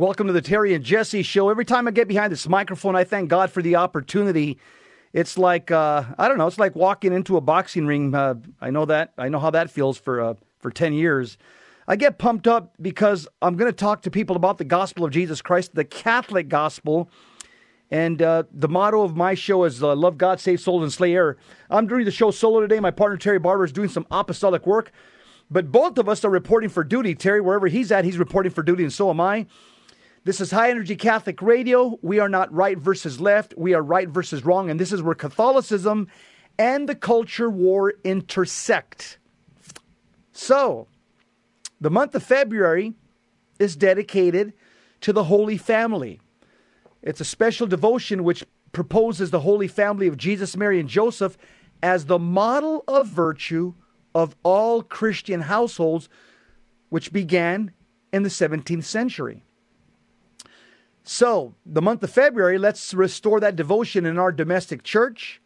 [0.00, 1.50] Welcome to the Terry and Jesse show.
[1.50, 4.56] Every time I get behind this microphone, I thank God for the opportunity.
[5.12, 6.46] It's like uh, I don't know.
[6.46, 8.14] It's like walking into a boxing ring.
[8.14, 9.12] Uh, I know that.
[9.18, 11.36] I know how that feels for uh, for ten years.
[11.86, 15.10] I get pumped up because I'm going to talk to people about the gospel of
[15.10, 17.10] Jesus Christ, the Catholic gospel.
[17.90, 21.12] And uh, the motto of my show is uh, Love God, Save Souls, and Slay
[21.12, 21.36] Error.
[21.68, 22.80] I'm doing the show solo today.
[22.80, 24.92] My partner, Terry Barber, is doing some apostolic work.
[25.50, 27.14] But both of us are reporting for duty.
[27.14, 29.44] Terry, wherever he's at, he's reporting for duty, and so am I.
[30.22, 31.98] This is High Energy Catholic Radio.
[32.02, 34.68] We are not right versus left, we are right versus wrong.
[34.68, 36.08] And this is where Catholicism
[36.58, 39.18] and the culture war intersect.
[40.32, 40.88] So,
[41.80, 42.92] the month of February
[43.58, 44.52] is dedicated
[45.00, 46.20] to the Holy Family.
[47.02, 51.38] It's a special devotion which proposes the Holy Family of Jesus, Mary, and Joseph
[51.82, 53.72] as the model of virtue
[54.14, 56.10] of all Christian households,
[56.90, 57.72] which began
[58.12, 59.44] in the 17th century.
[61.12, 65.42] So, the month of February, let's restore that devotion in our domestic church.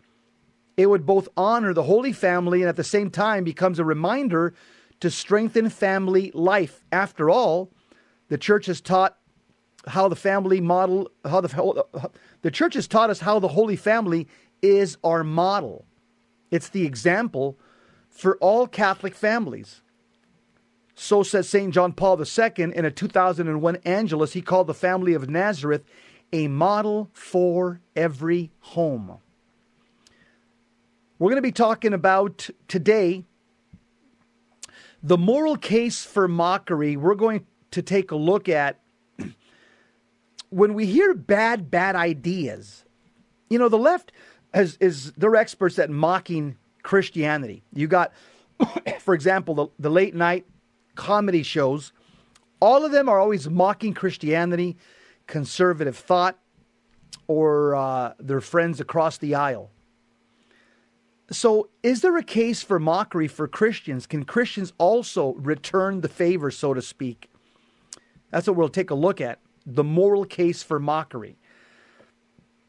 [0.76, 4.52] It would both honor the Holy Family and at the same time becomes a reminder
[5.00, 6.84] to strengthen family life.
[6.92, 7.72] After all,
[8.28, 9.16] the church has taught
[9.86, 11.86] how the family model, how the,
[12.42, 14.28] the church has taught us how the Holy Family
[14.60, 15.86] is our model.
[16.50, 17.58] It's the example
[18.10, 19.80] for all Catholic families.
[20.94, 21.72] So says St.
[21.72, 24.32] John Paul II in a 2001 Angelus.
[24.32, 25.82] He called the family of Nazareth
[26.32, 29.18] a model for every home.
[31.18, 33.24] We're going to be talking about today
[35.02, 36.96] the moral case for mockery.
[36.96, 38.80] We're going to take a look at
[40.50, 42.84] when we hear bad, bad ideas.
[43.48, 44.10] You know, the left
[44.52, 47.62] has, is they're experts at mocking Christianity.
[47.72, 48.12] You got,
[49.00, 50.46] for example, the, the late night
[50.94, 51.92] comedy shows.
[52.60, 54.76] All of them are always mocking Christianity,
[55.26, 56.38] conservative thought,
[57.26, 59.70] or uh, their friends across the aisle.
[61.30, 64.06] So, is there a case for mockery for Christians?
[64.06, 67.30] Can Christians also return the favor, so to speak?
[68.30, 71.38] That's what we'll take a look at the moral case for mockery.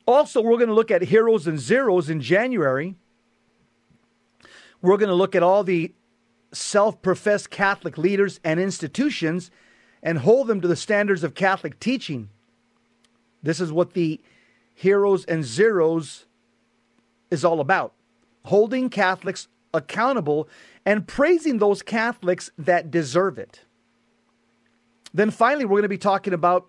[0.08, 2.96] Also, we're going to look at heroes and zeros in January.
[4.82, 5.94] We're going to look at all the
[6.56, 9.52] self professed Catholic leaders and institutions
[10.02, 12.30] and hold them to the standards of Catholic teaching.
[13.42, 14.22] This is what the
[14.74, 16.26] heroes and zeros
[17.32, 17.94] is all about
[18.46, 20.48] holding Catholics accountable
[20.86, 23.62] and praising those Catholics that deserve it.
[25.14, 26.68] Then finally, we're going to be talking about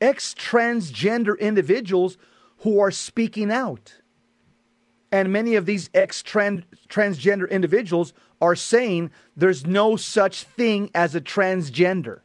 [0.00, 2.16] ex transgender individuals
[2.58, 3.96] who are speaking out.
[5.14, 11.20] And many of these ex transgender individuals are saying there's no such thing as a
[11.20, 12.22] transgender.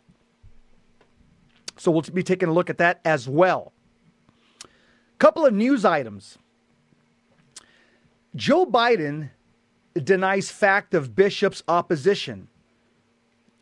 [1.78, 3.74] So we'll be taking a look at that as well.
[5.20, 6.40] Couple of news items.
[8.36, 9.30] Joe Biden
[9.94, 12.48] denies fact of bishop's opposition.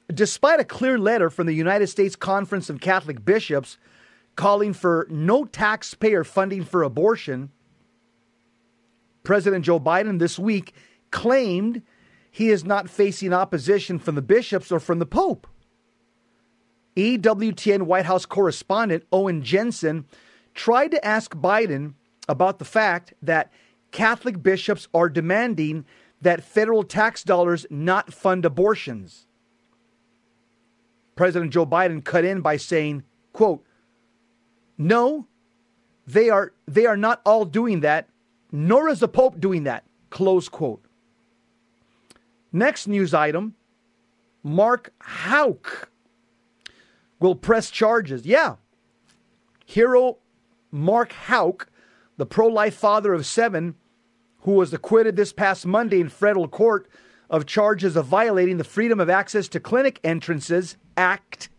[0.08, 3.78] Despite a clear letter from the United States Conference of Catholic Bishops
[4.38, 7.52] calling for no taxpayer funding for abortion,
[9.28, 10.74] President Joe Biden this week
[11.12, 11.82] claimed
[12.32, 15.46] he is not facing opposition from the bishops or from the Pope.
[16.96, 20.06] EWTN White House correspondent Owen Jensen
[20.54, 21.96] tried to ask Biden
[22.30, 23.52] about the fact that
[23.92, 25.84] Catholic bishops are demanding
[26.22, 29.28] that federal tax dollars not fund abortions.
[31.18, 33.62] President Joe Biden cut in by saying, quote,
[34.78, 35.28] no,
[36.06, 38.08] they are they are not all doing that,
[38.52, 39.84] nor is the Pope doing that.
[40.10, 40.84] Close quote.
[42.52, 43.56] Next news item
[44.44, 45.90] Mark Houck
[47.20, 48.26] will press charges.
[48.26, 48.56] Yeah.
[49.66, 50.18] Hero
[50.72, 51.70] Mark Houck,
[52.16, 53.76] the pro life father of seven,
[54.42, 56.88] who was acquitted this past Monday in federal court
[57.30, 61.50] of charges of violating the Freedom of Access to Clinic Entrances Act,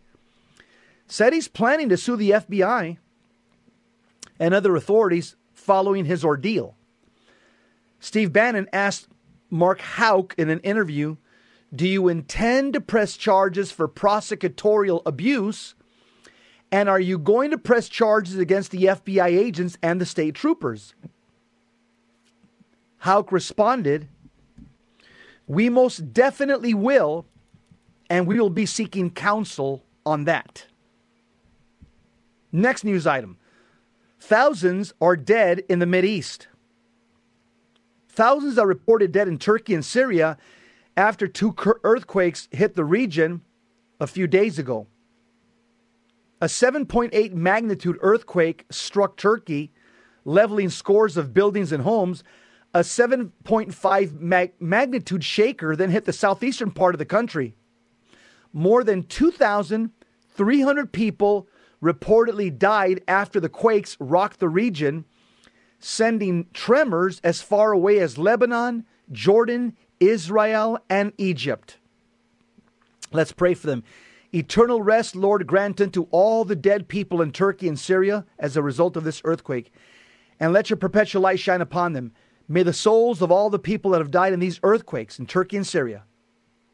[1.05, 2.97] said he's planning to sue the FBI
[4.39, 6.75] and other authorities following his ordeal.
[7.99, 9.07] Steve Bannon asked
[9.49, 11.17] Mark Houck in an interview
[11.73, 15.75] Do you intend to press charges for prosecutorial abuse?
[16.71, 20.93] And are you going to press charges against the FBI agents and the state troopers?
[22.99, 24.07] Houck responded,
[25.47, 27.25] We most definitely will,
[28.09, 30.65] and we will be seeking counsel on that.
[32.51, 33.37] Next news item
[34.19, 36.47] Thousands are dead in the East.
[38.19, 40.37] Thousands are reported dead in Turkey and Syria
[40.97, 41.55] after two
[41.85, 43.43] earthquakes hit the region
[43.97, 44.87] a few days ago.
[46.41, 49.71] A 7.8 magnitude earthquake struck Turkey,
[50.25, 52.25] leveling scores of buildings and homes.
[52.73, 57.55] A 7.5 mag- magnitude shaker then hit the southeastern part of the country.
[58.51, 61.47] More than 2,300 people
[61.81, 65.05] reportedly died after the quakes rocked the region,
[65.79, 71.77] sending tremors as far away as Lebanon, Jordan, Israel, and Egypt.
[73.11, 73.83] Let's pray for them.
[74.33, 78.61] Eternal rest, Lord, grant unto all the dead people in Turkey and Syria as a
[78.61, 79.73] result of this earthquake,
[80.39, 82.11] and let your perpetual light shine upon them.
[82.47, 85.57] May the souls of all the people that have died in these earthquakes in Turkey
[85.57, 86.03] and Syria,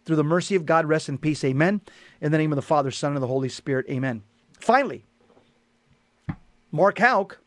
[0.06, 1.44] through the mercy of God, rest in peace.
[1.44, 1.82] Amen.
[2.22, 3.86] In the name of the Father, Son, and the Holy Spirit.
[3.90, 4.24] Amen.
[4.60, 5.06] Finally,
[6.72, 7.40] Mark Houck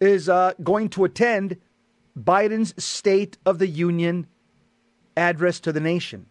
[0.00, 1.58] is uh, going to attend
[2.18, 4.26] Biden's State of the Union
[5.16, 6.26] address to the nation.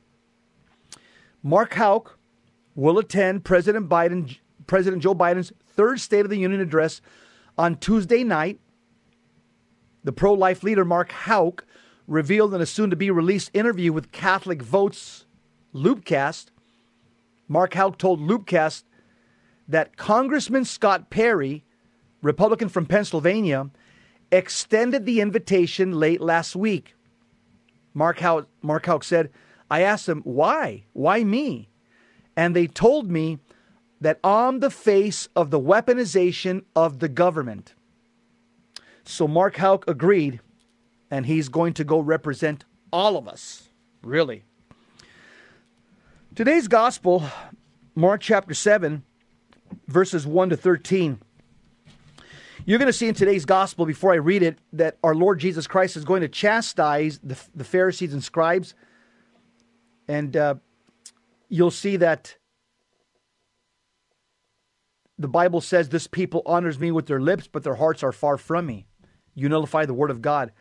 [1.44, 2.18] Mark Houck
[2.76, 4.38] will attend President Biden,
[4.68, 7.02] President Joe Biden's third State of the Union address
[7.58, 8.60] on Tuesday night.
[10.04, 11.66] The pro-life leader Mark Houck
[12.08, 15.26] revealed in a soon-to-be released interview with Catholic Votes
[15.74, 16.48] Loopcast.
[17.48, 18.84] Mark Houck told Loopcast
[19.68, 21.64] that Congressman Scott Perry,
[22.22, 23.70] Republican from Pennsylvania,
[24.32, 26.96] extended the invitation late last week.
[27.94, 29.32] Mark Houck, Mark Houck said,
[29.72, 30.86] I asked them, why?
[30.94, 31.70] Why me?
[32.36, 33.40] And they told me
[34.02, 37.74] that I'm the face of the weaponization of the government.
[39.04, 40.40] So Mark Houck agreed,
[41.12, 43.70] and he's going to go represent all of us.
[44.02, 44.44] Really.
[46.36, 47.24] Today's gospel,
[47.96, 49.04] Mark chapter 7,
[49.88, 51.20] verses 1 to 13.
[52.70, 55.66] You're going to see in today's gospel, before I read it, that our Lord Jesus
[55.66, 58.76] Christ is going to chastise the, the Pharisees and scribes.
[60.08, 60.54] And uh,
[61.48, 62.38] you'll see that
[65.18, 68.38] the Bible says, This people honors me with their lips, but their hearts are far
[68.38, 68.86] from me.
[69.34, 70.52] You nullify the word of God.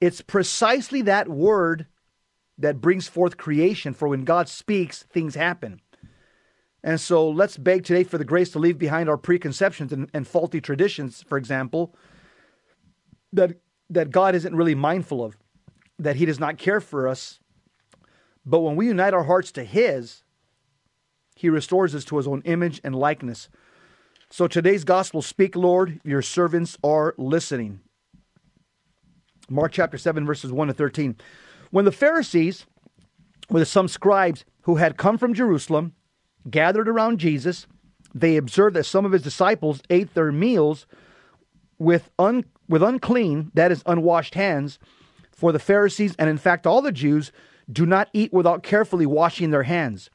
[0.00, 1.88] It's precisely that word
[2.58, 5.80] that brings forth creation, for when God speaks, things happen.
[6.82, 10.26] And so let's beg today for the grace to leave behind our preconceptions and, and
[10.26, 11.94] faulty traditions, for example,
[13.32, 13.60] that,
[13.90, 15.36] that God isn't really mindful of,
[15.98, 17.38] that He does not care for us.
[18.46, 20.22] But when we unite our hearts to His,
[21.36, 23.50] He restores us to His own image and likeness.
[24.30, 27.80] So today's gospel speak, Lord, your servants are listening.
[29.50, 31.16] Mark chapter 7, verses 1 to 13.
[31.70, 32.64] When the Pharisees,
[33.50, 35.94] with some scribes who had come from Jerusalem,
[36.48, 37.66] gathered around Jesus,
[38.14, 40.86] they observed that some of his disciples ate their meals
[41.78, 44.78] with, un, with unclean, that is, unwashed hands.
[45.32, 47.32] For the Pharisees, and in fact all the Jews,
[47.70, 50.10] do not eat without carefully washing their hands,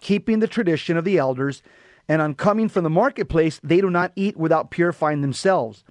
[0.00, 1.62] keeping the tradition of the elders.
[2.08, 5.84] And on coming from the marketplace, they do not eat without purifying themselves.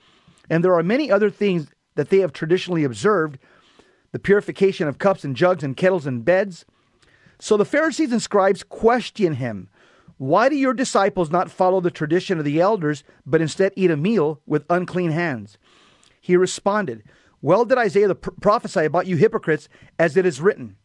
[0.49, 3.37] And there are many other things that they have traditionally observed
[4.11, 6.65] the purification of cups and jugs and kettles and beds.
[7.39, 9.69] So the Pharisees and scribes question him
[10.17, 13.97] why do your disciples not follow the tradition of the elders, but instead eat a
[13.97, 15.57] meal with unclean hands?
[16.19, 17.03] He responded,
[17.41, 19.69] Well did Isaiah the prophesy about you hypocrites,
[19.99, 20.75] as it is written.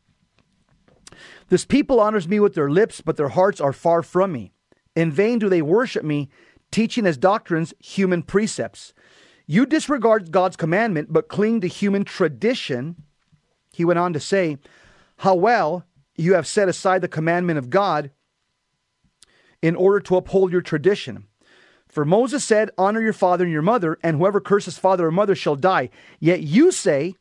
[1.49, 4.53] This people honors me with their lips, but their hearts are far from me.
[4.95, 6.29] In vain do they worship me,
[6.71, 8.93] teaching as doctrines human precepts.
[9.47, 13.03] You disregard God's commandment, but cling to human tradition.
[13.73, 14.59] He went on to say,
[15.19, 15.85] How well
[16.17, 18.11] you have set aside the commandment of God
[19.63, 21.27] in order to uphold your tradition.
[21.89, 25.35] For Moses said, Honor your father and your mother, and whoever curses father or mother
[25.35, 25.91] shall die.
[26.19, 27.15] Yet you say,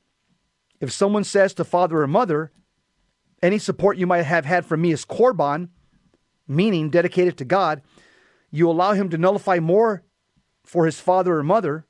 [0.79, 2.51] If someone says to father or mother,
[3.43, 5.69] Any support you might have had from me is korban,
[6.47, 7.81] meaning dedicated to God,
[8.49, 10.03] you allow him to nullify more
[10.63, 11.85] for his father or mother.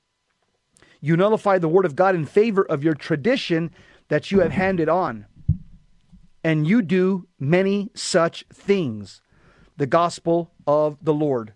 [0.99, 3.71] You nullify the word of God in favor of your tradition
[4.09, 5.25] that you have handed on.
[6.43, 9.21] And you do many such things
[9.81, 11.53] the gospel of the Lord.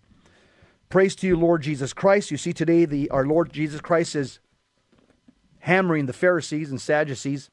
[0.88, 2.32] Praise to you, Lord Jesus Christ.
[2.32, 4.40] You see today the our Lord Jesus Christ is
[5.60, 7.50] hammering the Pharisees and Sadducees.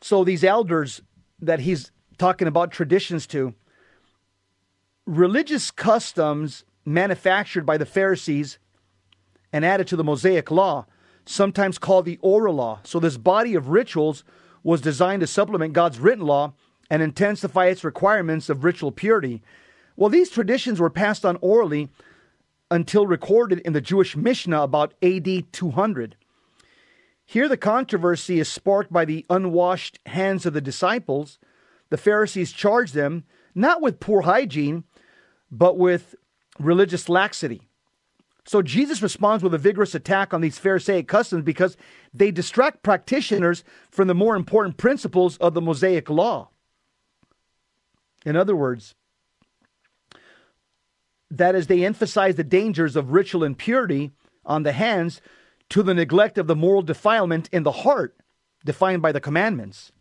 [0.00, 1.02] So these elders
[1.40, 3.54] that he's talking about traditions to,
[5.06, 8.58] religious customs manufactured by the Pharisees
[9.52, 10.86] and added to the Mosaic law,
[11.24, 12.80] sometimes called the oral law.
[12.82, 14.24] So this body of rituals
[14.64, 16.54] was designed to supplement God's written law
[16.90, 19.42] and intensify its requirements of ritual purity.
[19.96, 21.88] Well, these traditions were passed on orally
[22.70, 26.16] until recorded in the Jewish Mishnah about AD 200.
[27.24, 31.38] Here, the controversy is sparked by the unwashed hands of the disciples.
[31.90, 34.84] The Pharisees charged them not with poor hygiene,
[35.50, 36.14] but with
[36.58, 37.68] religious laxity.
[38.44, 41.76] So Jesus responds with a vigorous attack on these Pharisaic customs because
[42.12, 46.49] they distract practitioners from the more important principles of the Mosaic law.
[48.24, 48.94] In other words,
[51.30, 54.10] that is, they emphasize the dangers of ritual impurity
[54.44, 55.20] on the hands
[55.70, 58.16] to the neglect of the moral defilement in the heart,
[58.64, 59.92] defined by the commandments.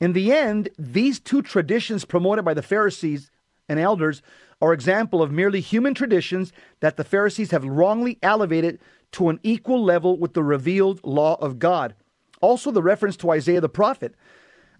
[0.00, 3.30] In the end, these two traditions promoted by the Pharisees
[3.68, 4.22] and elders
[4.60, 8.78] are example of merely human traditions that the Pharisees have wrongly elevated
[9.12, 11.94] to an equal level with the revealed law of God.
[12.40, 14.14] Also, the reference to Isaiah the prophet.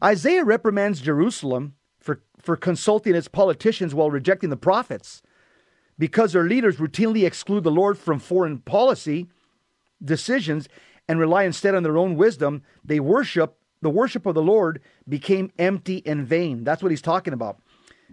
[0.03, 1.75] Isaiah reprimands Jerusalem
[2.45, 5.23] for, consulting its politicians while rejecting the prophets.
[5.99, 9.29] Because their leaders routinely exclude the Lord from foreign policy
[10.05, 10.69] decisions
[11.09, 15.53] and rely instead on their own wisdom, they worship, the worship of the Lord became
[15.59, 16.65] empty and vain.
[16.65, 17.59] That's what he's talking about.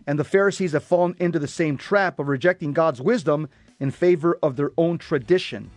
[0.08, 4.38] And the Pharisees have fallen into the same trap of rejecting God's wisdom in favor
[4.42, 5.72] of their own tradition,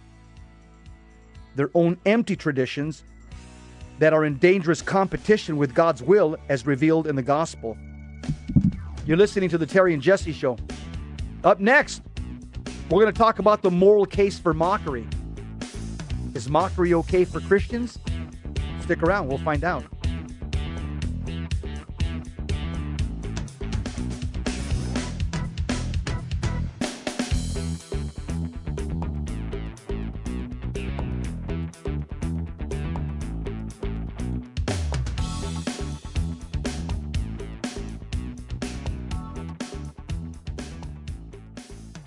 [1.57, 3.05] their own empty traditions
[3.99, 7.77] that are in dangerous competition with God's will as revealed in the gospel.
[9.07, 10.57] You're listening to the Terry and Jesse Show.
[11.43, 12.01] Up next,
[12.89, 15.07] we're going to talk about the moral case for mockery.
[16.35, 17.99] Is mockery okay for Christians?
[18.81, 19.85] Stick around, we'll find out.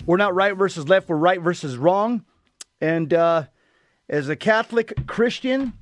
[0.08, 2.24] We're not right versus left, we're right versus wrong.
[2.80, 3.44] And uh,
[4.08, 5.74] as a Catholic Christian,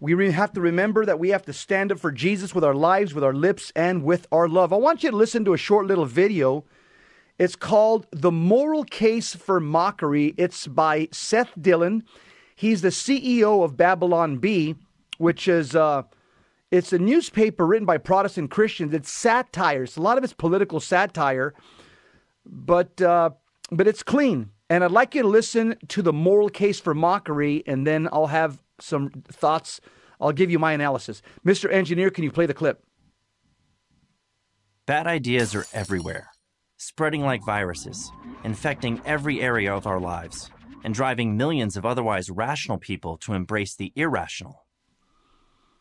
[0.00, 3.14] we have to remember that we have to stand up for Jesus with our lives,
[3.14, 4.70] with our lips, and with our love.
[4.70, 6.66] I want you to listen to a short little video.
[7.38, 10.34] It's called The Moral Case for Mockery.
[10.36, 12.04] It's by Seth Dillon.
[12.54, 14.74] He's the CEO of Babylon Bee,
[15.16, 16.02] which is uh,
[16.70, 18.92] it's a newspaper written by Protestant Christians.
[18.92, 19.84] It's satire.
[19.84, 21.54] It's a lot of it's political satire
[22.46, 23.30] but uh,
[23.70, 24.50] but it's clean.
[24.70, 28.26] And I'd like you to listen to the moral case for mockery, and then I'll
[28.26, 29.80] have some thoughts.
[30.20, 31.22] I'll give you my analysis.
[31.44, 31.72] Mr.
[31.72, 32.82] Engineer, can you play the clip?
[34.86, 36.30] Bad ideas are everywhere,
[36.76, 38.10] spreading like viruses,
[38.44, 40.50] infecting every area of our lives,
[40.84, 44.64] and driving millions of otherwise rational people to embrace the irrational.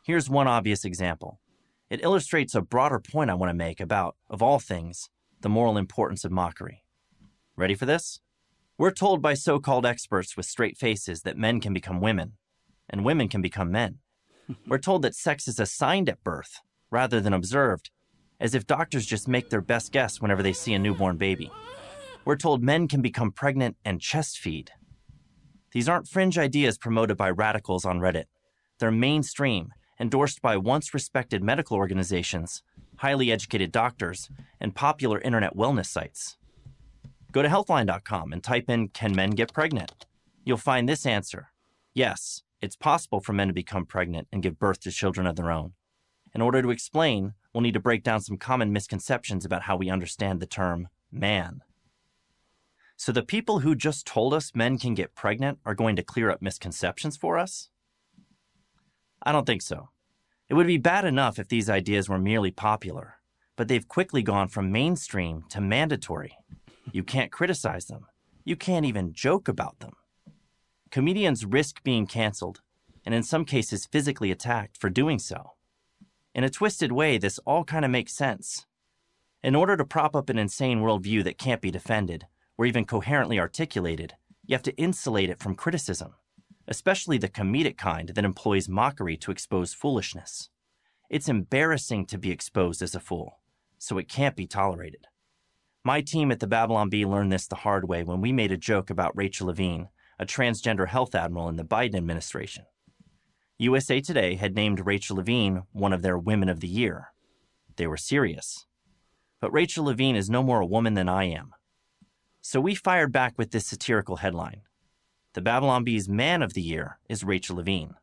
[0.04, 1.40] Here's one obvious example.
[1.90, 5.10] It illustrates a broader point I want to make about, of all things,
[5.48, 6.84] the moral importance of mockery.
[7.56, 8.20] Ready for this?
[8.78, 12.34] We're told by so called experts with straight faces that men can become women,
[12.90, 14.00] and women can become men.
[14.68, 16.60] We're told that sex is assigned at birth
[16.92, 17.92] rather than observed,
[18.42, 21.50] as if doctors just make their best guess whenever they see a newborn baby.
[22.26, 24.72] We're told men can become pregnant and chest feed.
[25.72, 28.26] These aren't fringe ideas promoted by radicals on Reddit.
[28.80, 32.64] They're mainstream, endorsed by once respected medical organizations
[32.98, 36.38] highly educated doctors, and popular internet wellness sites.
[37.32, 40.06] Go to healthline.com and type in Can men get pregnant?
[40.44, 41.50] You'll find this answer
[41.94, 45.52] Yes, it's possible for men to become pregnant and give birth to children of their
[45.52, 45.74] own.
[46.34, 49.90] In order to explain, we'll need to break down some common misconceptions about how we
[49.90, 51.62] understand the term man.
[52.96, 56.30] So, the people who just told us men can get pregnant are going to clear
[56.30, 57.70] up misconceptions for us?
[59.22, 59.90] I don't think so.
[60.50, 63.16] It would be bad enough if these ideas were merely popular,
[63.58, 66.38] but they've quickly gone from mainstream to mandatory.
[66.92, 68.06] You can't criticize them.
[68.46, 69.94] You can't even joke about them.
[70.90, 72.62] Comedians risk being canceled,
[73.06, 75.52] and in some cases physically attacked for doing so.
[76.34, 78.66] In a twisted way, this all kind of makes sense.
[79.44, 82.26] In order to prop up an insane worldview that can't be defended,
[82.58, 84.14] or even coherently articulated,
[84.46, 86.14] you have to insulate it from criticism
[86.68, 90.50] especially the comedic kind that employs mockery to expose foolishness.
[91.10, 93.40] It's embarrassing to be exposed as a fool,
[93.78, 95.08] so it can't be tolerated.
[95.84, 98.58] My team at the Babylon Bee learned this the hard way when we made a
[98.58, 99.88] joke about Rachel Levine,
[100.20, 102.66] a transgender health admiral in the Biden administration.
[103.58, 107.14] USA Today had named Rachel Levine one of their Women of the Year.
[107.78, 108.66] They were serious.
[109.40, 111.54] But Rachel Levine is no more a woman than I am.
[112.42, 114.64] So we fired back with this satirical headline
[115.38, 117.94] the Babylon Bee's Man of the Year is Rachel Levine.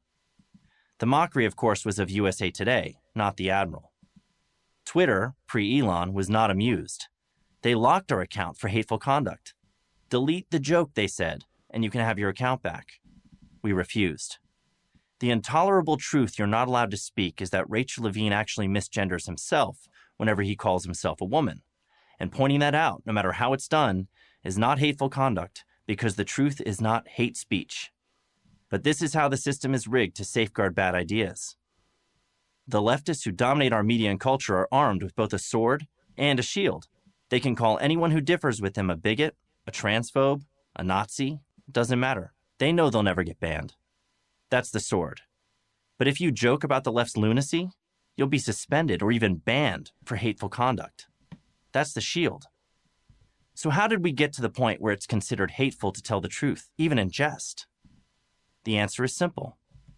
[1.01, 3.91] The mockery, of course, was of USA Today, not the Admiral.
[4.87, 7.09] Twitter, pre Elon, was not amused.
[7.63, 9.53] They locked our account for hateful conduct.
[10.11, 13.01] Delete the joke, they said, and you can have your account back.
[13.65, 14.39] We refused.
[15.19, 19.89] The intolerable truth you're not allowed to speak is that Rachel Levine actually misgenders himself
[20.19, 21.63] whenever he calls himself a woman.
[22.21, 24.07] And pointing that out, no matter how it's done,
[24.45, 27.93] is not hateful conduct because the truth is not hate speech.
[28.71, 31.57] But this is how the system is rigged to safeguard bad ideas.
[32.67, 35.87] The leftists who dominate our media and culture are armed with both a sword
[36.17, 36.87] and a shield.
[37.29, 39.37] They can call anyone who differs with them a bigot,
[39.67, 40.43] a transphobe,
[40.75, 42.33] a Nazi, doesn't matter.
[42.59, 43.75] They know they'll never get banned.
[44.51, 45.23] That's the sword.
[45.99, 47.71] But if you joke about the left's lunacy,
[48.17, 51.07] you'll be suspended or even banned for hateful conduct.
[51.73, 52.47] That's the shield.
[53.65, 56.29] So, how did we get to the point where it's considered hateful to tell the
[56.29, 57.67] truth, even in jest?
[58.65, 59.57] The answer is simple.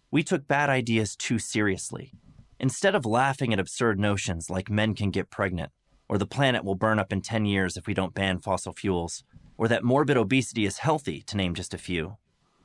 [0.09, 2.13] We took bad ideas too seriously.
[2.61, 5.73] Instead of laughing at absurd notions like men can get pregnant,
[6.07, 9.25] or the planet will burn up in 10 years if we don't ban fossil fuels,
[9.57, 12.15] or that morbid obesity is healthy, to name just a few,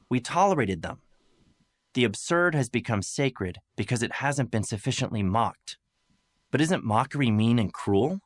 [0.09, 1.01] we tolerated them.
[1.95, 5.79] The absurd has become sacred because it hasn't been sufficiently mocked.
[6.53, 8.21] But isn't mockery mean and cruel?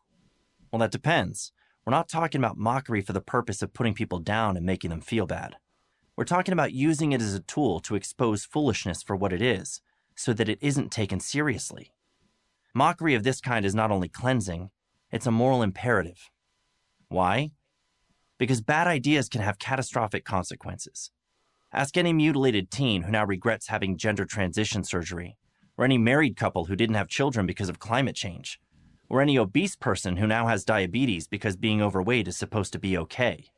[0.71, 1.53] Well, that depends.
[1.87, 5.01] We're not talking about mockery for the purpose of putting people down and making them
[5.01, 5.55] feel bad.
[6.17, 9.81] We're talking about using it as a tool to expose foolishness for what it is,
[10.17, 11.93] so that it isn't taken seriously.
[12.75, 14.71] Mockery of this kind is not only cleansing,
[15.13, 16.29] it's a moral imperative.
[17.09, 17.53] Why?
[18.37, 21.13] Because bad ideas can have catastrophic consequences.
[21.73, 25.37] Ask any mutilated teen who now regrets having gender transition surgery,
[25.79, 28.59] or any married couple who didn't have children because of climate change,
[29.09, 32.97] or any obese person who now has diabetes because being overweight is supposed to be
[32.99, 33.51] okay.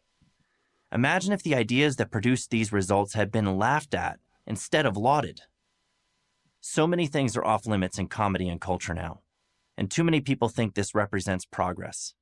[0.92, 5.42] Imagine if the ideas that produced these results had been laughed at instead of lauded.
[6.60, 9.20] So many things are off limits in comedy and culture now,
[9.76, 12.14] and too many people think this represents progress.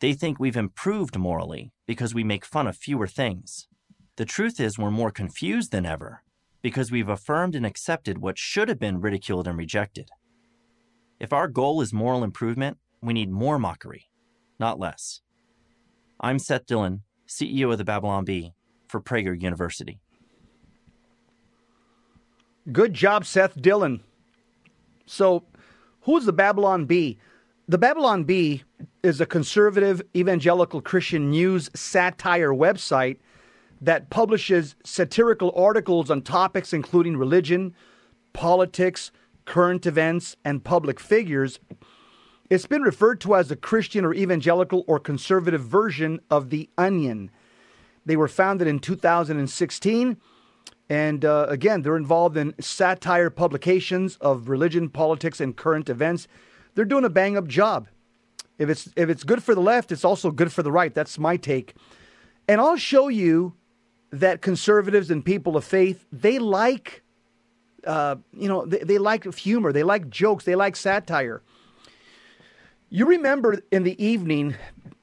[0.00, 3.68] They think we've improved morally because we make fun of fewer things.
[4.16, 6.22] The truth is, we're more confused than ever
[6.62, 10.08] because we've affirmed and accepted what should have been ridiculed and rejected.
[11.18, 14.10] If our goal is moral improvement, we need more mockery,
[14.58, 15.22] not less.
[16.20, 18.52] I'm Seth Dillon, CEO of the Babylon Bee
[18.88, 19.98] for Prager University.
[22.70, 24.02] Good job, Seth Dillon.
[25.06, 25.44] So,
[26.02, 27.18] who's the Babylon Bee?
[27.68, 28.64] The Babylon Bee
[29.02, 33.18] is a conservative evangelical Christian news satire website
[33.80, 37.74] that publishes satirical articles on topics including religion,
[38.32, 39.12] politics,
[39.46, 41.58] current events, and public figures.
[42.50, 47.30] It's been referred to as a Christian or evangelical or conservative version of The Onion.
[48.04, 50.16] They were founded in 2016.
[50.88, 56.28] And uh, again, they're involved in satire publications of religion, politics, and current events.
[56.74, 57.88] They're doing a bang up job.
[58.58, 60.94] If it's if it's good for the left, it's also good for the right.
[60.94, 61.74] That's my take.
[62.48, 63.54] And I'll show you
[64.12, 67.02] that conservatives and people of faith they like,
[67.86, 71.42] uh, you know, they, they like humor, they like jokes, they like satire.
[72.88, 74.54] You remember in the evening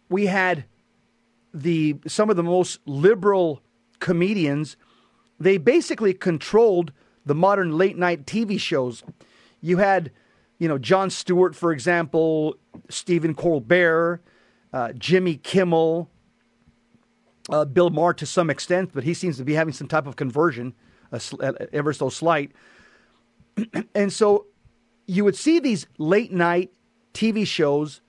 [0.10, 0.66] we had
[1.54, 3.62] the some of the most liberal
[4.00, 4.76] comedians
[5.40, 6.94] they basically controlled
[7.26, 9.04] the modern late night TV shows.
[9.62, 10.12] You had,
[10.58, 12.56] you know, Jon Stewart, for example,
[12.90, 14.22] Stephen Colbert,
[14.72, 16.10] uh, Jimmy Kimmel,
[17.50, 20.16] uh, Bill Maher to some extent, but he seems to be having some type of
[20.16, 20.74] conversion,
[21.12, 21.20] uh,
[21.72, 22.52] ever so slight.
[23.96, 24.48] and so
[25.06, 26.72] you would see these late night
[27.14, 28.02] TV shows,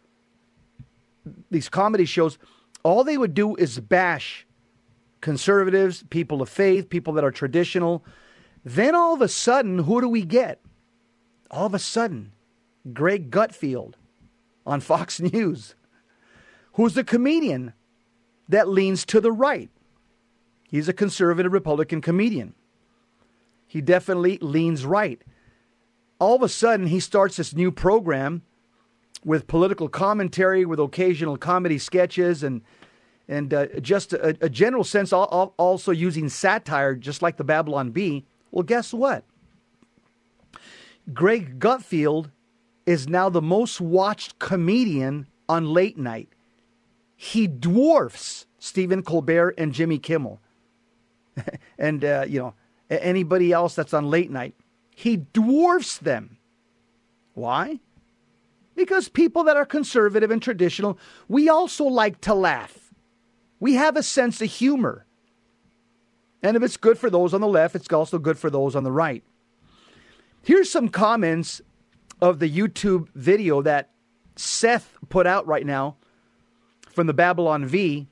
[1.51, 2.39] these comedy shows,
[2.83, 4.47] all they would do is bash
[5.21, 8.05] conservatives, people of faith, people that are traditional.
[8.63, 10.61] Then all of a sudden, who do we get?
[11.51, 12.33] All of a sudden,
[12.93, 13.95] Greg Gutfeld
[14.67, 15.75] on Fox News,
[16.75, 17.73] who's a comedian
[18.49, 19.71] that leans to the right.
[20.69, 22.55] He's a conservative Republican comedian.
[23.67, 25.23] He definitely leans right.
[26.19, 28.43] All of a sudden, he starts this new program
[29.25, 32.63] with political commentary, with occasional comedy sketches, and
[33.27, 38.27] and uh, just a, a, general sense, also using satire, just like the Babylon Bee.
[38.51, 39.25] Well, guess what?
[41.13, 42.31] Greg Gutfeld
[42.85, 46.29] is now the most watched comedian on late night.
[47.17, 50.41] He dwarfs Stephen Colbert and Jimmy Kimmel,
[51.79, 52.55] and uh, you know
[52.91, 54.55] anybody else that's on late night.
[54.95, 56.39] He dwarfs them.
[57.35, 57.81] Why?
[58.77, 62.93] Because people that are conservative and traditional, we also like to laugh.
[63.61, 65.07] We have a sense of humor.
[66.43, 68.85] And if it's good for those on the left, it's also good for those on
[68.85, 69.25] the right.
[70.43, 71.63] Here's some comments
[72.21, 73.91] of the YouTube video that
[74.37, 75.97] Seth put out right now
[76.91, 78.09] from the Babylon Bee,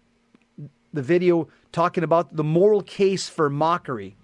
[0.93, 4.17] the video talking about the moral case for mockery.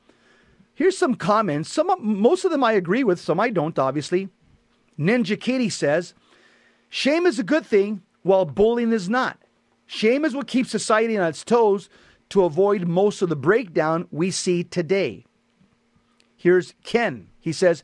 [0.79, 1.73] Here's some comments.
[1.73, 4.29] Some most of them I agree with, some I don't obviously.
[4.97, 6.15] Ninja Kitty says,
[6.89, 9.41] "Shame is a good thing while bullying is not.
[9.87, 11.89] Shame is what keeps society on its toes
[12.29, 15.25] to avoid most of the breakdown we see today.
[16.37, 17.27] Here's Ken.
[17.41, 17.83] He says,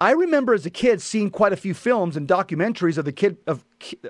[0.00, 3.38] I remember as a kid seeing quite a few films and documentaries of the kid
[3.48, 3.64] of,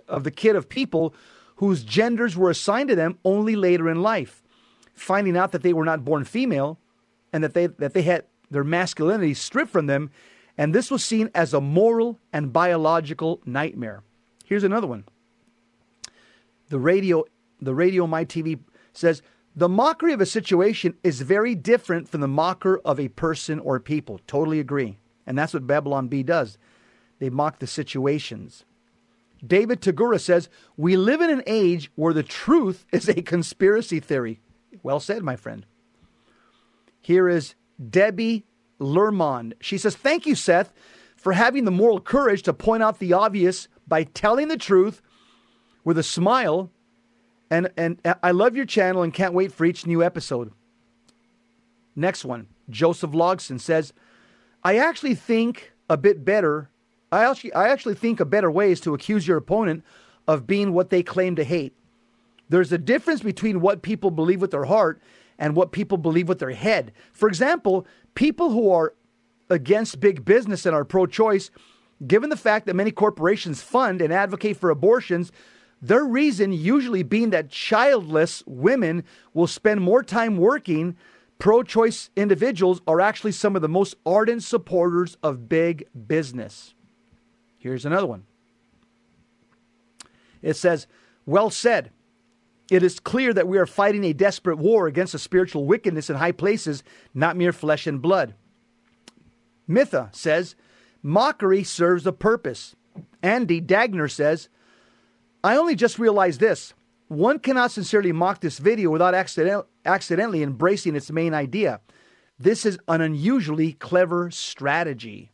[0.07, 1.15] of the kid of people
[1.57, 4.43] whose genders were assigned to them only later in life,
[4.93, 6.79] finding out that they were not born female
[7.33, 10.11] and that they that they had their masculinity stripped from them,
[10.59, 14.03] and this was seen as a moral and biological nightmare.
[14.45, 15.05] Here's another one.
[16.69, 17.25] The radio
[17.61, 18.59] the radio my TV
[18.93, 19.23] says
[19.55, 23.81] the mockery of a situation is very different from the mocker of a person or
[23.81, 24.21] people.
[24.27, 24.99] Totally agree.
[25.27, 26.57] And that's what Babylon Bee does.
[27.19, 28.65] They mock the situations.
[29.47, 34.41] David Tagura says, We live in an age where the truth is a conspiracy theory.
[34.83, 35.67] Well said, my friend.
[37.01, 37.55] Here is
[37.89, 38.45] Debbie
[38.79, 39.55] Lermond.
[39.61, 40.73] She says, Thank you, Seth,
[41.17, 45.03] for having the moral courage to point out the obvious by telling the truth
[45.85, 46.71] with a smile
[47.51, 50.53] and and I love your channel and can't wait for each new episode.
[51.97, 53.93] Next one, Joseph Logson says,
[54.63, 56.71] I actually think a bit better.
[57.11, 59.85] I actually I actually think a better way is to accuse your opponent
[60.29, 61.75] of being what they claim to hate.
[62.49, 65.03] There's a difference between what people believe with their heart
[65.41, 66.93] and what people believe with their head.
[67.13, 68.95] For example, people who are
[69.49, 71.51] against big business and are pro choice,
[72.07, 75.33] given the fact that many corporations fund and advocate for abortions,
[75.83, 80.95] their reason usually being that childless women will spend more time working.
[81.39, 86.75] Pro choice individuals are actually some of the most ardent supporters of big business.
[87.59, 88.25] Here's another one.
[90.43, 90.87] It says,
[91.25, 91.91] Well said.
[92.71, 96.17] It is clear that we are fighting a desperate war against a spiritual wickedness in
[96.17, 98.35] high places, not mere flesh and blood.
[99.67, 100.55] Mitha says,
[101.03, 102.77] Mockery serves a purpose.
[103.23, 104.49] Andy Dagner says,
[105.43, 106.75] I only just realized this.
[107.09, 111.81] One cannot sincerely mock this video without accident- accidentally embracing its main idea.
[112.39, 115.33] This is an unusually clever strategy.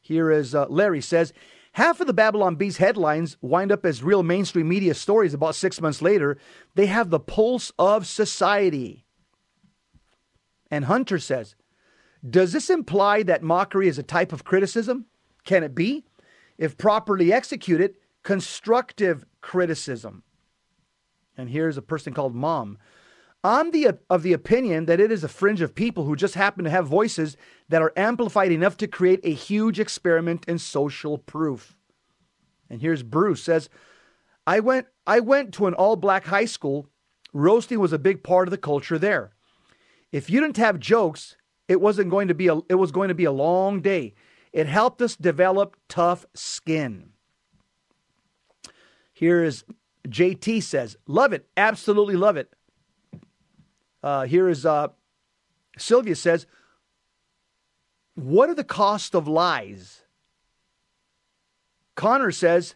[0.00, 1.32] Here is uh, Larry says,
[1.72, 5.80] Half of the Babylon Bee's headlines wind up as real mainstream media stories about six
[5.80, 6.36] months later.
[6.74, 9.04] They have the pulse of society.
[10.70, 11.54] And Hunter says,
[12.28, 15.06] Does this imply that mockery is a type of criticism?
[15.44, 16.04] Can it be?
[16.58, 20.24] If properly executed, constructive criticism.
[21.36, 22.78] And here's a person called Mom.
[23.42, 26.64] I'm the, of the opinion that it is a fringe of people who just happen
[26.64, 27.36] to have voices
[27.68, 31.76] that are amplified enough to create a huge experiment in social proof.
[32.68, 33.70] And here's Bruce says,
[34.46, 36.86] I went, I went to an all black high school.
[37.32, 39.32] Roasting was a big part of the culture there.
[40.12, 41.36] If you didn't have jokes,
[41.68, 44.14] it wasn't going to be a, it was going to be a long day.
[44.52, 47.10] It helped us develop tough skin.
[49.12, 49.64] Here is
[50.08, 52.52] JT says, love it, absolutely love it.
[54.02, 54.88] Uh, here is uh,
[55.78, 56.46] Sylvia says,
[58.14, 60.02] what are the cost of lies?
[61.94, 62.74] Connor says,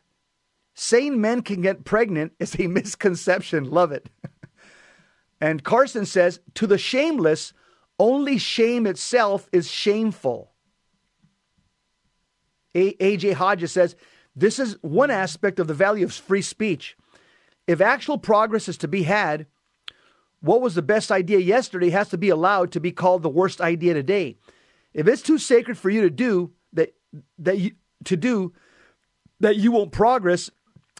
[0.75, 3.71] Sane men can get pregnant is a misconception.
[3.71, 4.11] Love it.
[5.41, 7.53] and Carson says, to the shameless,
[7.99, 10.51] only shame itself is shameful.
[12.75, 13.95] A- AJ Hodges says,
[14.35, 16.97] this is one aspect of the value of free speech.
[17.67, 19.47] If actual progress is to be had,
[20.45, 23.63] what was the best idea yesterday has to be allowed to be called the worst
[23.63, 24.37] idea today.
[24.93, 26.95] If it's too sacred for you to do that
[27.39, 27.73] that you
[28.05, 28.53] to do
[29.41, 30.51] that you won't progress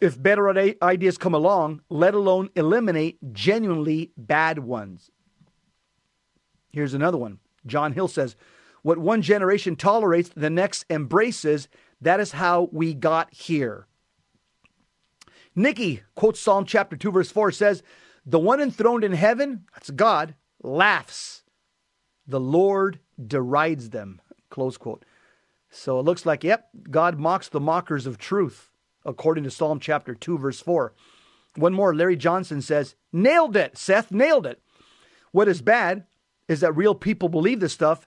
[0.01, 0.49] if better
[0.83, 5.11] ideas come along, let alone eliminate genuinely bad ones.
[6.73, 7.39] Here's another one.
[7.67, 8.37] John Hill says,
[8.81, 11.69] What one generation tolerates, the next embraces,
[12.01, 13.87] that is how we got here.
[15.55, 17.83] Nikki quotes Psalm chapter 2, verse 4 says,
[18.27, 21.43] The one enthroned in heaven, that's God, laughs.
[22.27, 24.21] The Lord derides them.
[24.51, 25.05] Close quote.
[25.71, 28.71] So it looks like, yep, God mocks the mockers of truth,
[29.05, 30.95] according to Psalm chapter 2, verse 4.
[31.57, 34.61] One more, Larry Johnson says, Nailed it, Seth, nailed it.
[35.33, 36.05] What is bad
[36.49, 38.07] is that real people believe this stuff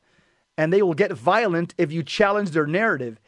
[0.57, 3.19] and they will get violent if you challenge their narrative.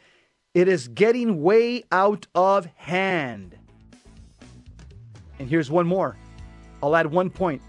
[0.54, 3.56] It is getting way out of hand.
[5.38, 6.18] And here's one more.
[6.82, 7.62] I'll add one point.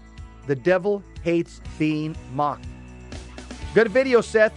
[0.47, 2.65] The devil hates being mocked.
[3.73, 4.53] Good video, Seth.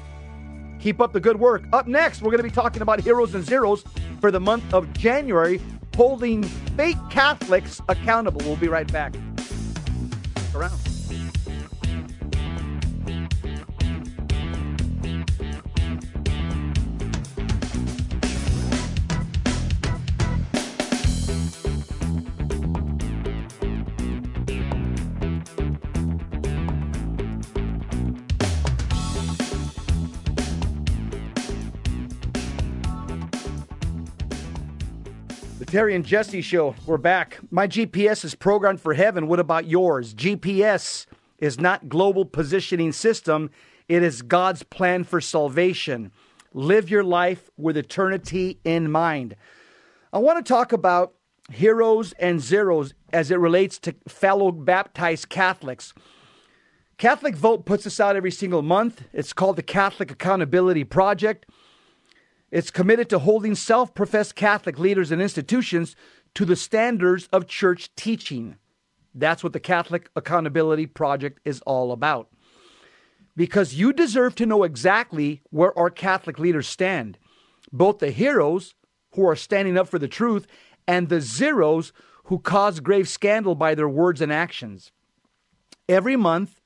[0.81, 1.64] Keep up the good work.
[1.73, 3.85] Up next, we're going to be talking about heroes and zeros
[4.21, 5.61] for the month of January,
[5.97, 8.40] holding fake Catholics accountable.
[8.45, 9.14] We'll be right back.
[10.55, 10.94] Around.
[35.75, 36.77] Terry and Jesse show.
[36.87, 37.41] We're back.
[37.51, 39.27] My GPS is programmed for heaven.
[39.27, 40.15] What about yours?
[40.15, 41.07] GPS
[41.41, 43.51] is not global positioning system.
[43.89, 46.13] It is God's plan for salvation.
[46.53, 49.35] Live your life with eternity in mind.
[50.13, 51.15] I want to talk about
[51.51, 55.93] heroes and zeros as it relates to fellow baptized Catholics.
[56.99, 59.03] Catholic Vote puts this out every single month.
[59.13, 61.47] It's called the Catholic Accountability Project.
[62.55, 65.97] It's committed to holding self professed Catholic leaders and institutions
[66.35, 68.59] to the standards of church teaching.
[69.12, 72.29] That's what the Catholic Accountability Project is all about.
[73.35, 77.19] Because you deserve to know exactly where our Catholic leaders stand,
[77.73, 78.77] both the heroes
[79.17, 80.47] who are standing up for the truth
[80.87, 81.93] and the zeros
[82.27, 84.93] who cause grave scandal by their words and actions.
[85.88, 86.61] Every month,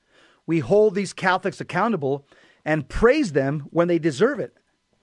[0.47, 2.27] we hold these Catholics accountable
[2.63, 4.53] and praise them when they deserve it.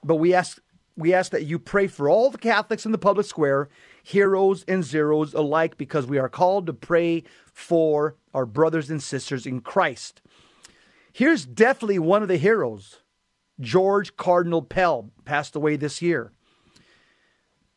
[0.04, 0.62] But we ask
[0.98, 3.70] we ask that you pray for all the Catholics in the public square,
[4.02, 9.46] heroes and zeros alike, because we are called to pray for our brothers and sisters
[9.46, 10.22] in Christ.
[11.12, 13.00] Here's definitely one of the heroes
[13.60, 16.32] George Cardinal Pell passed away this year.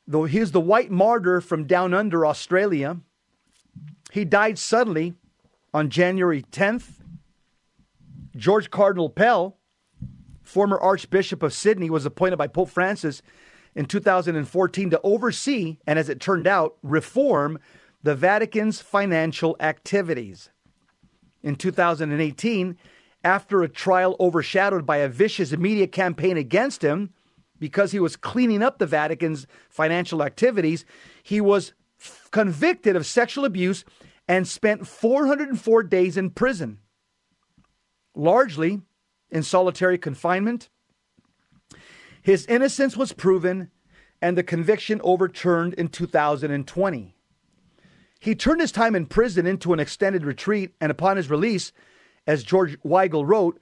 [0.07, 2.99] Though he's the white martyr from down under Australia,
[4.11, 5.15] he died suddenly
[5.75, 6.95] on January 10th.
[8.37, 9.58] George Cardinal Pell
[10.49, 13.23] former Archbishop of Sydney, was appointed by Pope Francis
[13.75, 17.59] in 2014 to oversee, and as it turned out, reform
[18.03, 20.51] the Vatican's financial activities.
[21.43, 22.77] In 2018,
[23.23, 27.13] after a trial overshadowed by a vicious media campaign against him
[27.59, 30.85] because he was cleaning up the Vatican's financial activities,
[31.23, 33.85] he was f- convicted of sexual abuse
[34.27, 36.79] and spent 404 days in prison.
[38.15, 38.81] Largely
[39.31, 40.69] in solitary confinement.
[42.23, 43.71] His innocence was proven
[44.21, 47.15] and the conviction overturned in 2020.
[48.21, 51.73] He turned his time in prison into an extended retreat, and upon his release,
[52.27, 53.61] as George Weigel wrote,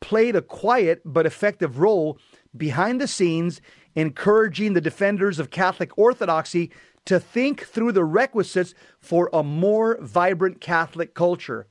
[0.00, 2.18] played a quiet but effective role
[2.54, 3.60] behind the scenes,
[3.94, 6.70] encouraging the defenders of Catholic orthodoxy
[7.06, 11.66] to think through the requisites for a more vibrant Catholic culture.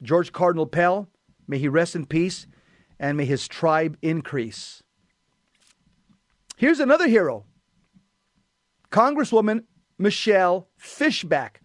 [0.00, 1.08] George Cardinal Pell
[1.48, 2.46] May he rest in peace
[3.00, 4.82] and may his tribe increase.
[6.56, 7.46] Here's another hero
[8.90, 9.64] Congresswoman
[9.98, 11.56] Michelle Fischbach,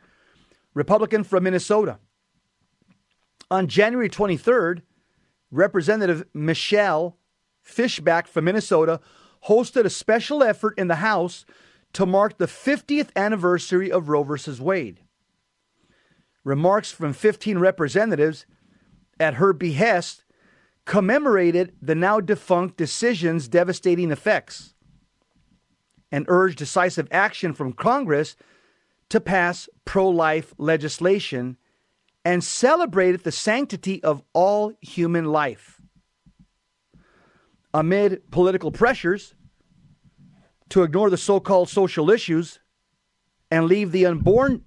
[0.74, 2.00] Republican from Minnesota.
[3.52, 4.82] On January 23rd,
[5.52, 7.18] Representative Michelle
[7.64, 9.00] Fischbach from Minnesota
[9.48, 11.46] hosted a special effort in the House
[11.94, 14.52] to mark the 50th anniversary of Roe v.
[14.60, 15.02] Wade.
[16.44, 18.46] Remarks from 15 representatives
[19.20, 20.24] at her behest,
[20.86, 24.74] commemorated the now defunct decision's devastating effects
[26.12, 28.36] and urged decisive action from Congress
[29.10, 31.58] to pass pro life legislation
[32.26, 35.82] and celebrated the sanctity of all human life.
[37.74, 39.36] Amid political pressures
[40.70, 42.60] to ignore the so called social issues
[43.52, 44.64] and leave the unborn,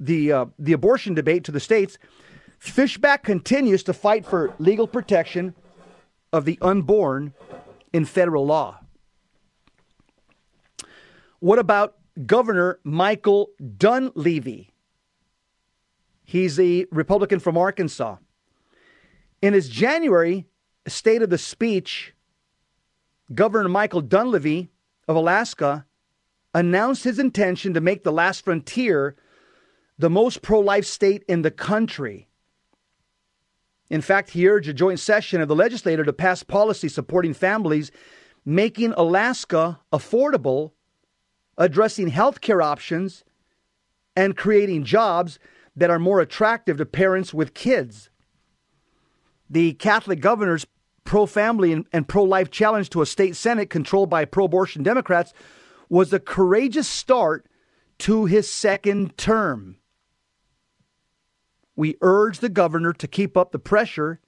[0.00, 1.98] the, uh, the abortion debate to the states,
[2.60, 5.54] Fischbach continues to fight for legal protection
[6.32, 7.32] of the unborn
[7.92, 8.80] in federal law.
[11.40, 14.70] What about Governor Michael Dunleavy?
[16.24, 18.16] He's a Republican from Arkansas.
[19.40, 20.46] In his January
[20.86, 22.14] State of the Speech,
[23.34, 24.70] Governor Michael Dunleavy
[25.06, 25.86] of Alaska
[26.54, 29.16] announced his intention to make the last frontier
[29.98, 32.27] the most pro life state in the country.
[33.90, 37.90] In fact, he urged a joint session of the legislature to pass policy supporting families,
[38.44, 40.72] making Alaska affordable,
[41.56, 43.24] addressing health care options,
[44.14, 45.38] and creating jobs
[45.74, 48.10] that are more attractive to parents with kids.
[49.48, 50.66] The Catholic governor's
[51.04, 54.82] pro family and, and pro life challenge to a state Senate controlled by pro abortion
[54.82, 55.32] Democrats
[55.88, 57.46] was a courageous start
[58.00, 59.76] to his second term.
[61.78, 64.18] We urge the governor to keep up the pressure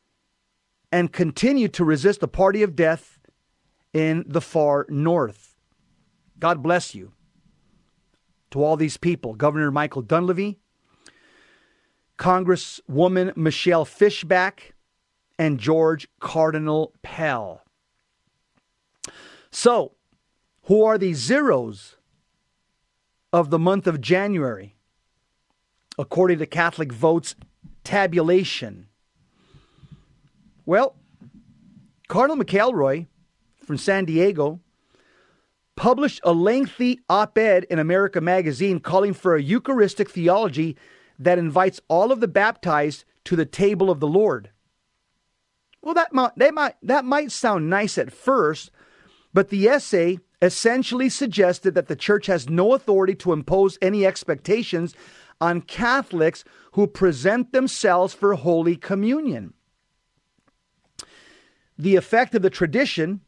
[0.93, 3.19] and continue to resist the party of death
[3.93, 5.57] in the far north.
[6.39, 7.11] God bless you.
[8.53, 10.61] To all these people, Governor Michael Dunleavy,
[12.17, 14.71] Congresswoman Michelle Fischbach,
[15.37, 17.65] and George Cardinal Pell.
[19.51, 19.97] So,
[20.67, 21.97] who are the zeros
[23.33, 24.77] of the month of January?
[26.01, 27.35] According to Catholic votes
[27.85, 28.87] tabulation?
[30.65, 30.97] Well,
[32.09, 33.07] Cardinal McElroy
[33.65, 34.61] from San Diego
[35.77, 40.77] published a lengthy op ed in America Magazine calling for a Eucharistic theology
[41.19, 44.51] that invites all of the baptized to the table of the Lord.
[45.83, 48.71] Well, that might, that might, that might sound nice at first,
[49.33, 54.95] but the essay essentially suggested that the church has no authority to impose any expectations
[55.41, 59.55] on Catholics who present themselves for Holy Communion.
[61.79, 63.21] The effect of the tradition,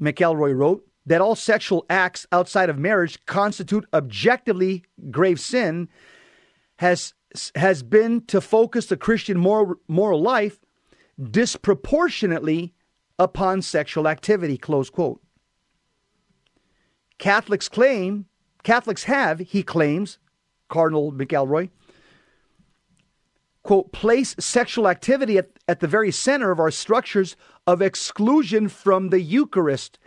[0.00, 5.88] McElroy wrote, that all sexual acts outside of marriage constitute objectively grave sin
[6.76, 7.12] has,
[7.54, 10.58] has been to focus the Christian moral, moral life
[11.30, 12.74] disproportionately
[13.18, 15.20] upon sexual activity, close quote.
[17.18, 18.26] Catholics claim,
[18.62, 20.18] Catholics have, he claims,
[20.74, 21.70] Cardinal McElroy,
[23.62, 29.10] quote, place sexual activity at, at the very center of our structures of exclusion from
[29.10, 30.00] the Eucharist.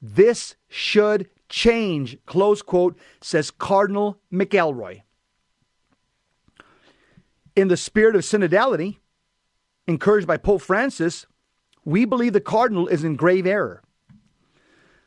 [0.00, 5.02] This should change, close quote, says Cardinal McElroy.
[7.56, 8.98] In the spirit of synodality,
[9.88, 11.26] encouraged by Pope Francis,
[11.84, 13.82] we believe the Cardinal is in grave error.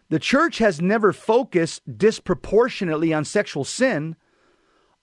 [0.09, 4.17] The church has never focused disproportionately on sexual sin,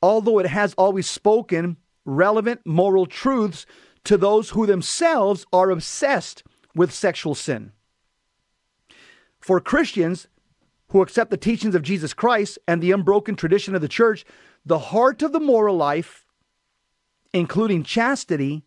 [0.03, 3.65] although it has always spoken relevant moral truths
[4.05, 6.43] to those who themselves are obsessed
[6.75, 7.73] with sexual sin.
[9.41, 10.27] For Christians
[10.89, 14.25] who accept the teachings of Jesus Christ and the unbroken tradition of the church,
[14.65, 16.27] the heart of the moral life,
[17.33, 18.65] including chastity,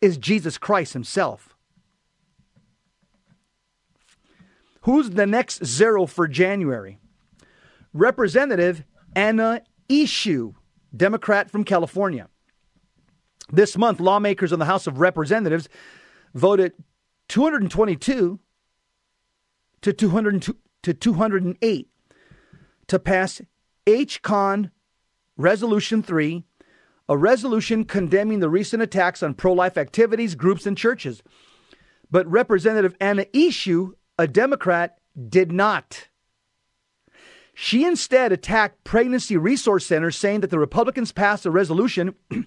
[0.00, 1.54] is Jesus Christ Himself.
[4.82, 6.98] Who's the next zero for January?
[7.92, 10.54] Representative Anna Eshoo,
[10.96, 12.28] Democrat from California.
[13.50, 15.68] This month, lawmakers in the House of Representatives
[16.34, 16.72] voted
[17.28, 18.40] 222
[19.82, 21.88] to 202 to 208
[22.88, 23.40] to pass
[23.86, 24.70] HCON
[25.36, 26.44] Resolution 3,
[27.08, 31.22] a resolution condemning the recent attacks on pro life activities, groups, and churches.
[32.10, 36.08] But Representative Anna Eshoo a Democrat, did not.
[37.58, 42.14] She instead attacked pregnancy resource centers, saying that the Republicans passed a resolution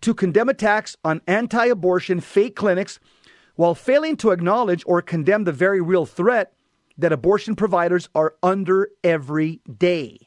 [0.00, 2.98] to condemn attacks on anti abortion fake clinics
[3.54, 6.52] while failing to acknowledge or condemn the very real threat
[6.98, 10.18] that abortion providers are under every day.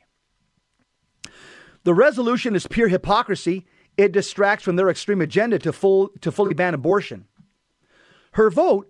[1.84, 3.66] The resolution is pure hypocrisy.
[3.98, 7.26] It distracts from their extreme agenda to, full, to fully ban abortion.
[8.32, 8.90] Her vote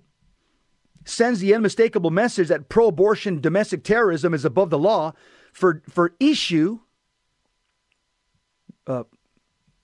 [1.05, 5.13] sends the unmistakable message that pro abortion domestic terrorism is above the law.
[5.51, 6.79] For, for Eshoo,
[8.87, 9.03] uh,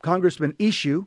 [0.01, 1.05] Congressman Eshoo,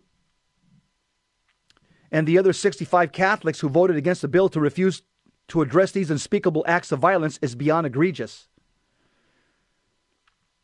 [2.10, 5.02] and the other 65 Catholics who voted against the bill to refuse
[5.48, 8.48] to address these unspeakable acts of violence is beyond egregious.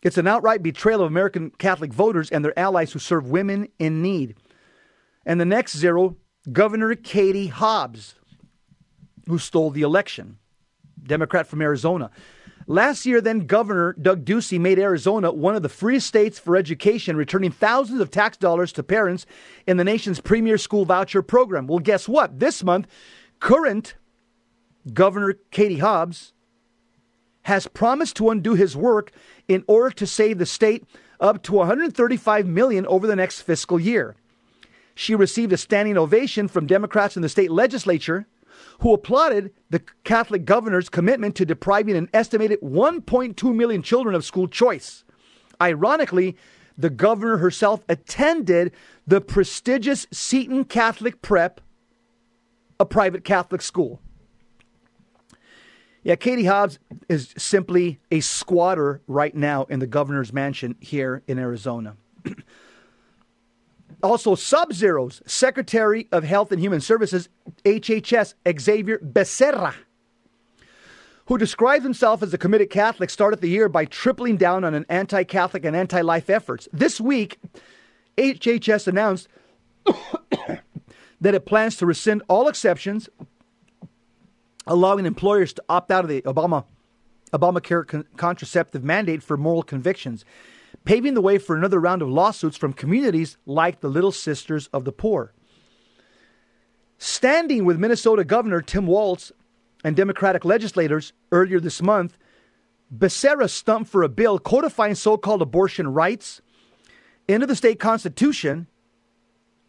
[0.02, 4.00] It's an outright betrayal of American Catholic voters and their allies who serve women in
[4.00, 4.36] need.
[5.26, 6.16] And the next zero,
[6.52, 8.14] Governor Katie Hobbs
[9.28, 10.38] who stole the election,
[11.02, 12.10] Democrat from Arizona.
[12.66, 17.16] Last year, then Governor Doug Ducey made Arizona one of the freest states for education,
[17.16, 19.24] returning thousands of tax dollars to parents
[19.66, 21.66] in the nation's premier school voucher program.
[21.66, 22.40] Well, guess what?
[22.40, 22.86] This month,
[23.40, 23.94] current
[24.92, 26.34] Governor Katie Hobbs
[27.42, 29.12] has promised to undo his work
[29.46, 30.84] in order to save the state
[31.20, 34.14] up to 135 million over the next fiscal year.
[34.94, 38.26] She received a standing ovation from Democrats in the state legislature
[38.80, 44.48] who applauded the Catholic governor's commitment to depriving an estimated 1.2 million children of school
[44.48, 45.04] choice.
[45.60, 46.36] Ironically,
[46.76, 48.72] the governor herself attended
[49.06, 51.60] the prestigious Seton Catholic Prep,
[52.78, 54.00] a private Catholic school.
[56.04, 56.78] Yeah, Katie Hobbs
[57.08, 61.96] is simply a squatter right now in the governor's mansion here in Arizona.
[64.02, 67.28] Also, Sub Zero's Secretary of Health and Human Services,
[67.64, 69.74] HHS, Xavier Becerra,
[71.26, 74.86] who describes himself as a committed Catholic, started the year by tripling down on an
[74.88, 76.68] anti Catholic and anti life efforts.
[76.72, 77.38] This week,
[78.16, 79.28] HHS announced
[81.20, 83.08] that it plans to rescind all exceptions,
[84.66, 86.64] allowing employers to opt out of the Obama
[87.32, 90.24] Obamacare con- contraceptive mandate for moral convictions
[90.84, 94.84] paving the way for another round of lawsuits from communities like the Little Sisters of
[94.84, 95.32] the Poor.
[96.98, 99.32] Standing with Minnesota Governor Tim Walz
[99.84, 102.18] and Democratic legislators earlier this month,
[102.94, 106.40] Becerra stumped for a bill codifying so called abortion rights
[107.28, 108.66] into the state constitution.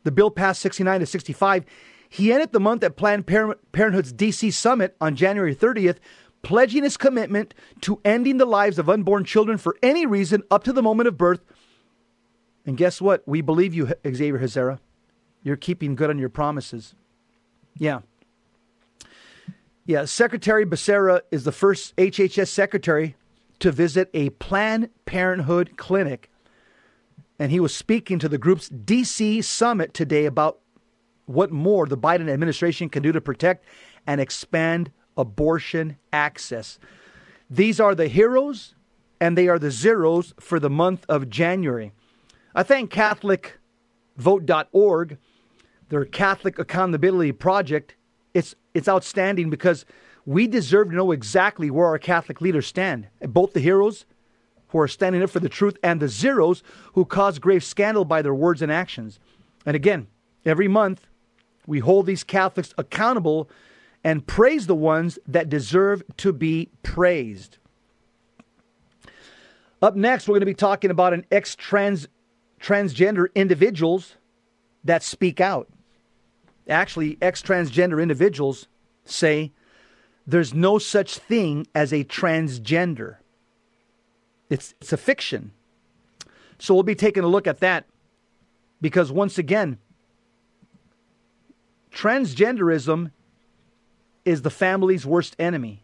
[0.04, 1.66] The bill passed 69 to 65.
[2.08, 5.97] He ended the month at Planned Parenthood's DC summit on January 30th
[6.41, 10.73] pledging his commitment to ending the lives of unborn children for any reason up to
[10.73, 11.41] the moment of birth.
[12.65, 13.27] And guess what?
[13.27, 14.79] We believe you, Xavier Becerra.
[15.43, 16.95] You're keeping good on your promises.
[17.75, 18.01] Yeah.
[19.85, 23.15] Yeah, Secretary Becerra is the first HHS secretary
[23.59, 26.29] to visit a Planned Parenthood clinic.
[27.39, 30.59] And he was speaking to the group's DC summit today about
[31.25, 33.65] what more the Biden administration can do to protect
[34.05, 36.80] and expand abortion access.
[37.49, 38.74] These are the heroes
[39.20, 41.91] and they are the zeros for the month of January.
[42.55, 45.17] I thank CatholicVote.org,
[45.89, 47.95] their Catholic Accountability Project.
[48.34, 49.86] It's, it's outstanding because
[50.26, 53.07] we deserve to know exactly where our Catholic leaders stand.
[53.22, 54.05] Both the heroes
[54.70, 56.63] who are standing up for the truth and the zeros
[56.93, 59.20] who cause grave scandal by their words and actions.
[59.65, 60.07] And again,
[60.45, 61.07] every month
[61.67, 63.49] we hold these Catholics accountable
[64.04, 67.58] and praise the ones that deserve to be praised.
[69.82, 74.16] Up next, we're going to be talking about an ex transgender individuals
[74.84, 75.70] that speak out.
[76.68, 78.68] Actually, ex transgender individuals
[79.06, 79.52] say
[80.28, 83.18] there's no such thing as a transgender.
[84.50, 85.52] It's, it's a fiction.
[86.60, 87.86] So we'll be taking a look at that
[88.82, 89.80] because once again,
[91.91, 93.12] transgenderism
[94.30, 95.82] is the family's worst enemy.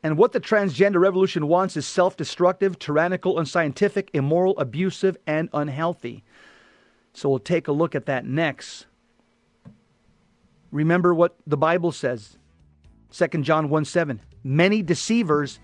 [0.00, 6.22] And what the transgender revolution wants is self destructive, tyrannical, unscientific, immoral, abusive, and unhealthy.
[7.14, 8.86] So we'll take a look at that next.
[10.70, 12.38] Remember what the Bible says
[13.10, 14.20] 2 John 1 7.
[14.44, 15.58] Many deceivers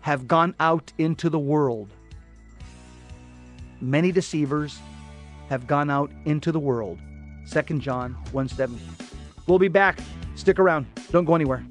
[0.00, 1.90] have gone out into the world.
[3.82, 4.78] Many deceivers
[5.50, 6.98] have gone out into the world.
[7.50, 8.78] 2 John 1 7.
[9.46, 9.98] We'll be back.
[10.38, 10.86] Stick around.
[11.10, 11.66] Don't go anywhere.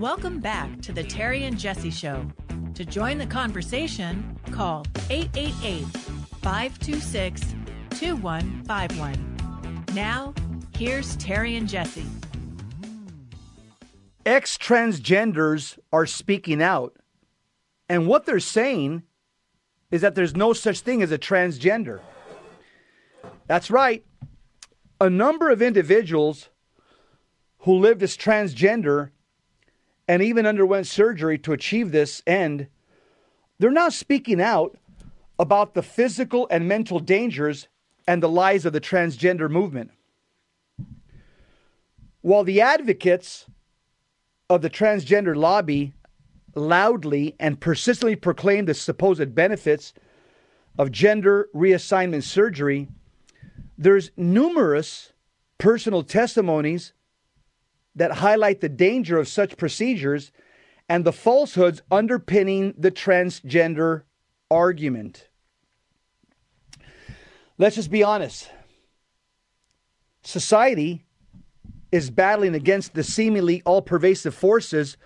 [0.00, 2.26] Welcome back to the Terry and Jesse Show.
[2.74, 5.84] To join the conversation, call 888
[6.42, 7.54] 526
[7.90, 9.36] 2151.
[9.94, 10.34] Now,
[10.76, 12.04] here's Terry and Jesse.
[14.26, 16.94] Ex transgenders are speaking out.
[17.88, 19.02] And what they're saying
[19.90, 22.00] is that there's no such thing as a transgender.
[23.46, 24.04] That's right.
[25.00, 26.50] A number of individuals
[27.60, 29.10] who lived as transgender
[30.06, 32.66] and even underwent surgery to achieve this end,
[33.58, 34.76] they're now speaking out
[35.38, 37.68] about the physical and mental dangers
[38.06, 39.90] and the lies of the transgender movement.
[42.26, 43.46] While the advocates
[44.50, 45.94] of the transgender lobby
[46.56, 49.94] loudly and persistently proclaim the supposed benefits
[50.76, 52.88] of gender reassignment surgery,
[53.78, 55.12] there's numerous
[55.58, 56.94] personal testimonies
[57.94, 60.32] that highlight the danger of such procedures
[60.88, 64.02] and the falsehoods underpinning the transgender
[64.50, 65.28] argument.
[67.56, 68.50] Let's just be honest.
[70.24, 71.05] Society
[71.92, 74.96] is battling against the seemingly all pervasive forces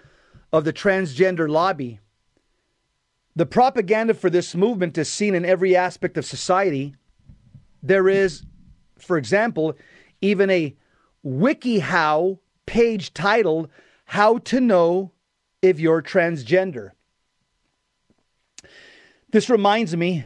[0.52, 2.00] of the transgender lobby.
[3.36, 6.94] The propaganda for this movement is seen in every aspect of society.
[7.82, 8.44] There is,
[8.98, 9.74] for example,
[10.20, 10.74] even a
[11.24, 13.68] WikiHow page titled
[14.06, 15.12] How to Know
[15.62, 16.90] If You're Transgender.
[19.30, 20.24] This reminds me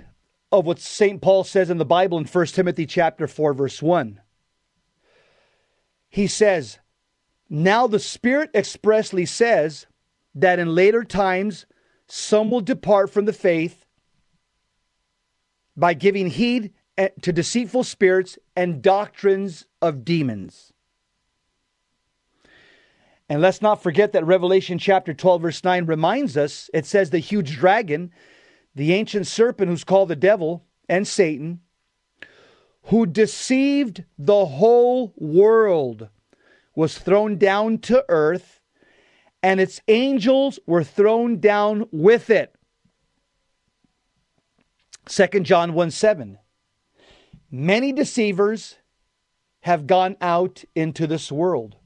[0.51, 1.21] of what St.
[1.21, 4.21] Paul says in the Bible in 1 Timothy chapter 4 verse 1.
[6.15, 6.79] He says,
[7.51, 9.89] "Now the Spirit expressly says
[10.33, 11.67] that in later times
[12.07, 13.85] some will depart from the faith
[15.77, 20.73] by giving heed eh, to deceitful spirits and doctrines of demons."
[23.29, 27.19] And let's not forget that Revelation chapter 12, verse 9 reminds us it says, the
[27.19, 28.13] huge dragon,
[28.77, 31.61] the ancient serpent who's called the devil and Satan,
[32.87, 36.09] who deceived the whole world,
[36.77, 38.61] was thrown down to earth,
[39.43, 42.55] and its angels were thrown down with it.
[45.07, 46.39] 2 John 1 7.
[47.51, 48.77] Many deceivers
[49.61, 51.77] have gone out into this world.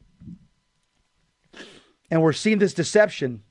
[2.11, 3.43] And we're seeing this deception,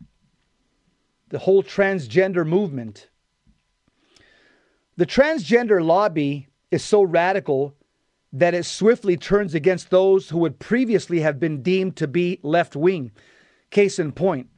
[1.29, 3.07] the whole transgender movement.
[4.97, 7.76] The transgender lobby is so radical
[8.34, 12.76] that it swiftly turns against those who would previously have been deemed to be left
[12.76, 13.11] wing.
[13.70, 14.49] Case in point,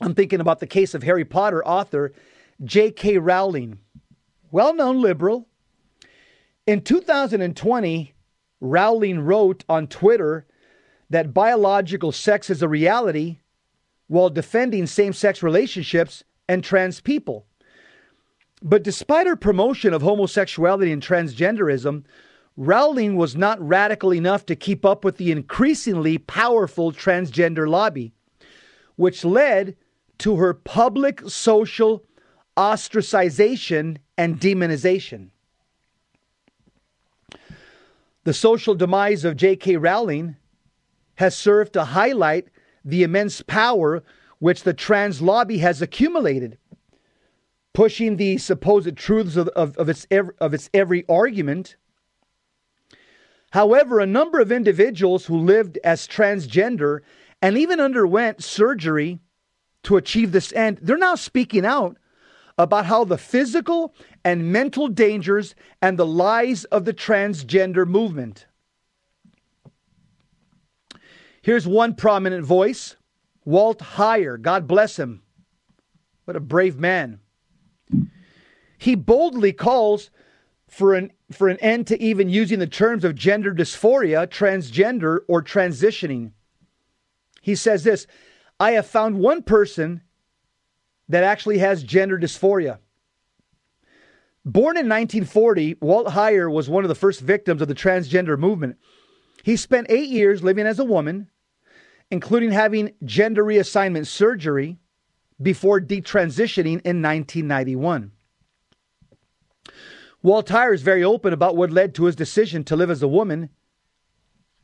[0.00, 2.12] I'm thinking about the case of Harry Potter author
[2.64, 3.18] J.K.
[3.18, 3.78] Rowling,
[4.50, 5.48] well known liberal.
[6.66, 8.14] In 2020,
[8.60, 10.46] Rowling wrote on Twitter
[11.10, 13.38] that biological sex is a reality
[14.08, 17.45] while defending same sex relationships and trans people.
[18.62, 22.04] But despite her promotion of homosexuality and transgenderism,
[22.56, 28.14] Rowling was not radical enough to keep up with the increasingly powerful transgender lobby,
[28.96, 29.76] which led
[30.18, 32.02] to her public social
[32.56, 35.28] ostracization and demonization.
[38.24, 39.76] The social demise of J.K.
[39.76, 40.36] Rowling
[41.16, 42.48] has served to highlight
[42.84, 44.02] the immense power
[44.38, 46.56] which the trans lobby has accumulated,
[47.76, 50.06] pushing the supposed truths of, of, of, its,
[50.40, 51.76] of its every argument.
[53.50, 57.00] However, a number of individuals who lived as transgender
[57.42, 59.18] and even underwent surgery
[59.82, 61.98] to achieve this end, they're now speaking out
[62.56, 68.46] about how the physical and mental dangers and the lies of the transgender movement.
[71.42, 72.96] Here's one prominent voice
[73.44, 74.40] Walt Heyer.
[74.40, 75.20] God bless him.
[76.24, 77.20] What a brave man.
[78.78, 80.10] He boldly calls
[80.68, 85.42] for an, for an end to even using the terms of gender dysphoria, transgender, or
[85.42, 86.32] transitioning.
[87.40, 88.06] He says this
[88.58, 90.02] I have found one person
[91.08, 92.78] that actually has gender dysphoria.
[94.44, 98.76] Born in 1940, Walt Heyer was one of the first victims of the transgender movement.
[99.42, 101.30] He spent eight years living as a woman,
[102.10, 104.78] including having gender reassignment surgery
[105.40, 108.12] before detransitioning in 1991.
[110.26, 113.06] Walt Heyer is very open about what led to his decision to live as a
[113.06, 113.48] woman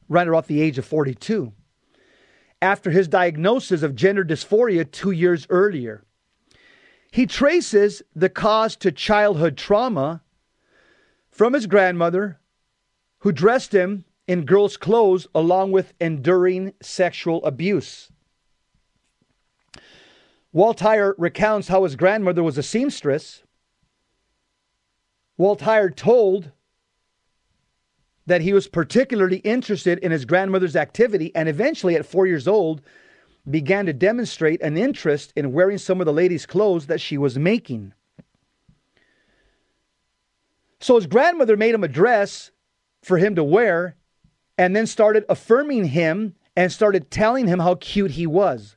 [0.08, 1.52] right around the age of 42
[2.60, 6.02] after his diagnosis of gender dysphoria two years earlier.
[7.12, 10.22] He traces the cause to childhood trauma
[11.30, 12.40] from his grandmother,
[13.20, 18.10] who dressed him in girls' clothes along with enduring sexual abuse.
[20.52, 23.44] Walt Heyer recounts how his grandmother was a seamstress.
[25.38, 26.50] Walt Heyer told
[28.26, 32.82] that he was particularly interested in his grandmother's activity and eventually, at four years old,
[33.50, 37.38] began to demonstrate an interest in wearing some of the lady's clothes that she was
[37.38, 37.92] making.
[40.80, 42.50] So his grandmother made him a dress
[43.02, 43.96] for him to wear
[44.58, 48.76] and then started affirming him and started telling him how cute he was.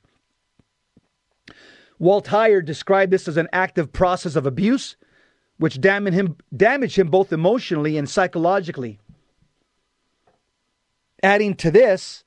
[1.99, 4.95] Walt Heyer described this as an active process of abuse,
[5.57, 8.99] which damaged him, him both emotionally and psychologically.
[11.23, 12.23] Adding to this,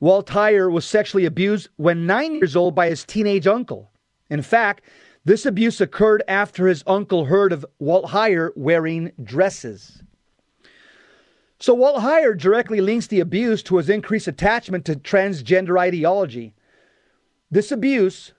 [0.00, 3.90] Walt Heyer was sexually abused when nine years old by his teenage uncle.
[4.28, 4.84] In fact,
[5.24, 10.02] this abuse occurred after his uncle heard of Walt Heyer wearing dresses.
[11.58, 16.54] So Walt Heyer directly links the abuse to his increased attachment to transgender ideology.
[17.50, 18.34] This abuse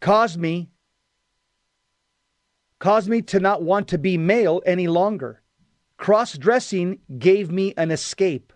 [0.00, 0.71] caused me
[2.82, 5.40] caused me to not want to be male any longer.
[5.98, 8.52] Cross-dressing gave me an escape.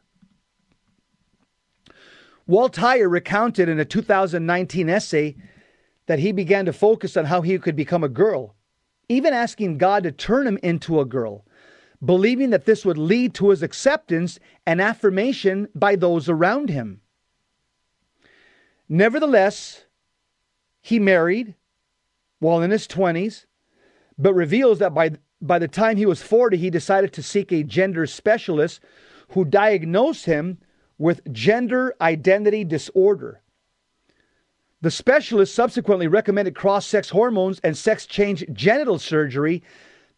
[2.45, 5.37] Walt Heyer recounted in a 2019 essay
[6.07, 8.57] that he began to focus on how he could become a girl,
[9.09, 11.45] even asking God to turn him into a girl,
[12.05, 17.01] believing that this would lead to his acceptance and affirmation by those around him.
[18.89, 19.85] Nevertheless,
[20.83, 21.55] he married
[22.41, 23.46] while in his 20s,
[24.19, 27.63] but reveals that by, by the time he was 40, he decided to seek a
[27.63, 28.81] gender specialist
[29.29, 30.59] who diagnosed him
[30.99, 33.43] with gender identity disorder.
[34.81, 39.63] The specialist subsequently recommended cross sex hormones and sex change genital surgery.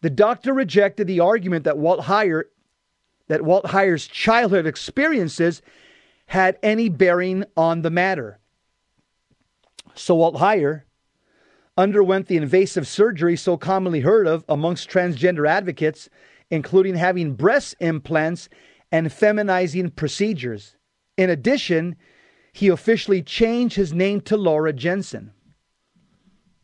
[0.01, 2.43] The doctor rejected the argument that Walt Heyer
[3.27, 5.61] that Walt Heyer's childhood experiences
[6.25, 8.39] had any bearing on the matter.
[9.95, 10.83] So Walt Heyer
[11.79, 16.09] underwent the invasive surgery so commonly heard of amongst transgender advocates,
[16.51, 18.49] including having breast implants
[18.91, 20.75] and feminizing procedures.
[21.17, 21.95] In addition,
[22.51, 25.31] he officially changed his name to Laura Jensen.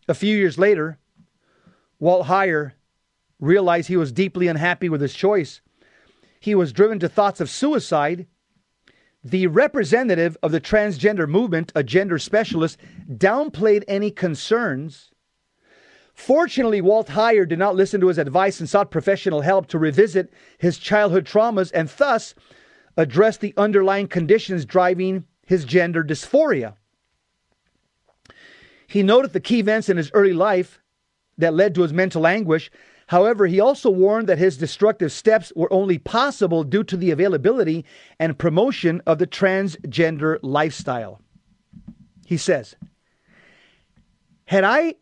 [0.10, 1.00] A few years later,
[1.98, 2.74] Walt Heyer
[3.40, 5.62] realized he was deeply unhappy with his choice.
[6.42, 8.28] He was driven to thoughts of suicide.
[9.26, 12.78] The representative of the transgender movement, a gender specialist,
[13.12, 15.10] downplayed any concerns.
[16.14, 20.32] Fortunately, Walt Heyer did not listen to his advice and sought professional help to revisit
[20.60, 22.36] his childhood traumas and thus
[22.98, 26.76] address the underlying conditions driving his gender dysphoria.
[28.86, 30.80] He noted the key events in his early life
[31.40, 32.70] that led to his mental anguish.
[33.08, 37.86] However, he also warned that his destructive steps were only possible due to the availability
[38.20, 41.22] and promotion of the transgender lifestyle.
[42.26, 42.76] He says,
[44.46, 44.96] Had I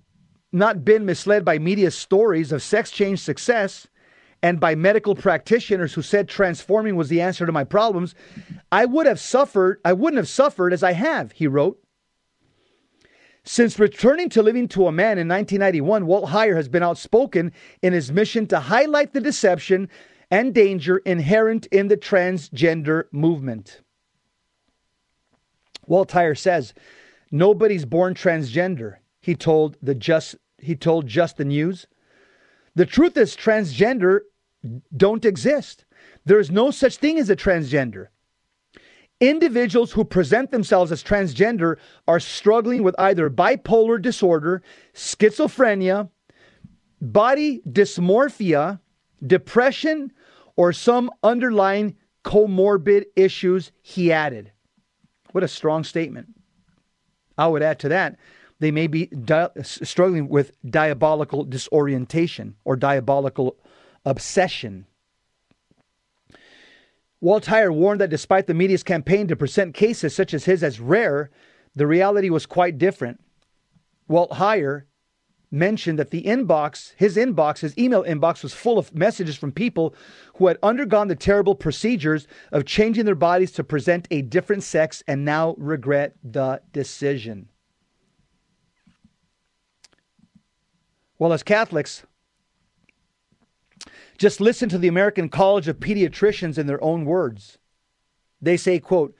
[0.51, 3.87] not been misled by media stories of sex change success
[4.41, 8.13] and by medical practitioners who said transforming was the answer to my problems,
[8.71, 11.82] I would have suffered, I wouldn't have suffered as I have, he wrote.
[13.45, 17.91] Since returning to living to a man in 1991, Walt Heyer has been outspoken in
[17.91, 19.89] his mission to highlight the deception
[20.31, 23.81] and danger inherent in the transgender movement.
[25.85, 26.73] Walt Heyer says,
[27.31, 31.87] Nobody's born transgender, he told the just he told Just the News.
[32.75, 34.21] The truth is, transgender
[34.95, 35.83] don't exist.
[36.25, 38.07] There is no such thing as a transgender.
[39.23, 41.77] Individuals who present themselves as transgender
[42.09, 44.61] are struggling with either bipolar disorder,
[44.93, 46.09] schizophrenia,
[46.99, 48.81] body dysmorphia,
[49.25, 50.11] depression,
[50.57, 51.95] or some underlying
[52.25, 54.51] comorbid issues, he added.
[55.31, 56.27] What a strong statement.
[57.37, 58.17] I would add to that
[58.59, 63.55] they may be di- struggling with diabolical disorientation or diabolical
[64.03, 64.85] obsession.
[67.23, 70.81] Walt Heyer warned that despite the media's campaign to present cases such as his as
[70.81, 71.29] rare,
[71.73, 73.17] the reality was quite different.
[74.09, 74.83] Walt Heyer
[75.49, 79.95] mentioned that the inbox, his inbox, his email inbox was full of messages from people
[80.35, 85.01] who had undergone the terrible procedures of changing their bodies to present a different sex
[85.07, 87.47] and now regret the decision.
[91.17, 92.03] Well, as Catholics,
[94.17, 97.57] just listen to the American College of Pediatricians in their own words.
[98.41, 99.15] They say, quote,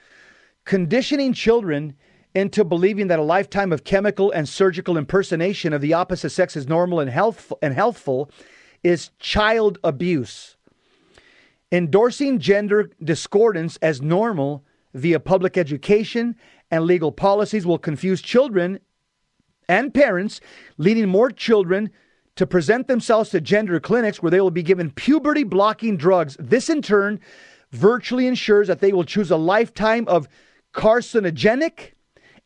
[0.66, 1.96] conditioning children
[2.36, 6.68] into believing that a lifetime of chemical and surgical impersonation of the opposite sex is
[6.68, 8.30] normal and healthful, and healthful
[8.84, 10.58] is child abuse.
[11.72, 14.64] Endorsing gender discordance as normal
[14.94, 16.36] via public education
[16.70, 18.80] and legal policies will confuse children
[19.70, 20.42] and parents,
[20.78, 21.90] leading more children
[22.36, 26.36] to present themselves to gender clinics where they will be given puberty blocking drugs.
[26.40, 27.20] This, in turn,
[27.72, 30.28] virtually ensures that they will choose a lifetime of
[30.74, 31.92] carcinogenic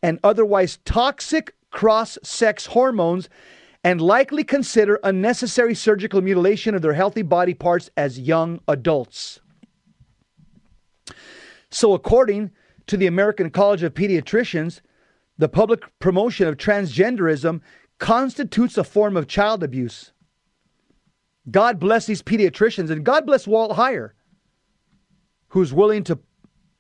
[0.04, 3.30] and otherwise toxic cross sex hormones
[3.84, 9.40] and likely consider unnecessary surgical mutilation of their healthy body parts as young adults.
[11.70, 12.52] So, according
[12.88, 14.82] to the American College of Pediatricians,
[15.38, 17.62] the public promotion of transgenderism
[18.00, 20.12] constitutes a form of child abuse.
[21.50, 24.12] God bless these pediatricians and God bless Walt Heyer,
[25.50, 26.20] who's willing to,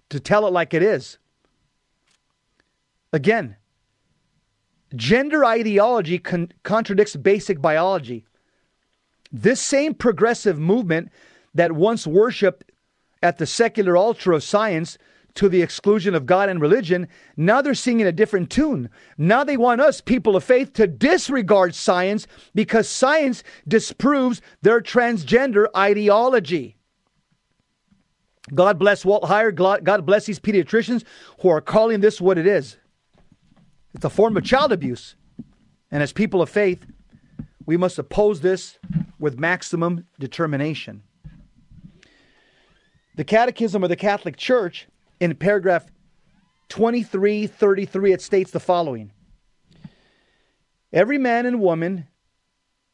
[0.10, 1.18] to tell it like it is.
[3.14, 3.56] Again,
[4.96, 8.26] gender ideology con- contradicts basic biology.
[9.32, 11.10] This same progressive movement
[11.54, 12.72] that once worshiped
[13.24, 14.98] at the secular altar of science
[15.38, 18.90] to the exclusion of God and religion, now they're singing a different tune.
[19.18, 25.68] Now they want us, people of faith, to disregard science because science disproves their transgender
[25.76, 26.78] ideology.
[28.54, 29.54] God bless Walt Heyer.
[29.84, 31.04] God bless these pediatricians
[31.42, 32.78] who are calling this what it is.
[33.94, 35.16] It's a form of child abuse.
[35.92, 36.86] And as people of faith,
[37.66, 38.80] we must oppose this
[39.20, 41.04] with maximum determination.
[43.16, 44.88] The Catechism of the Catholic Church
[45.20, 45.86] in paragraph
[46.70, 49.12] 2333, it states the following
[50.94, 52.08] Every man and woman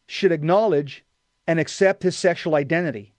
[0.07, 1.05] should acknowledge
[1.47, 3.13] and accept his sexual identity.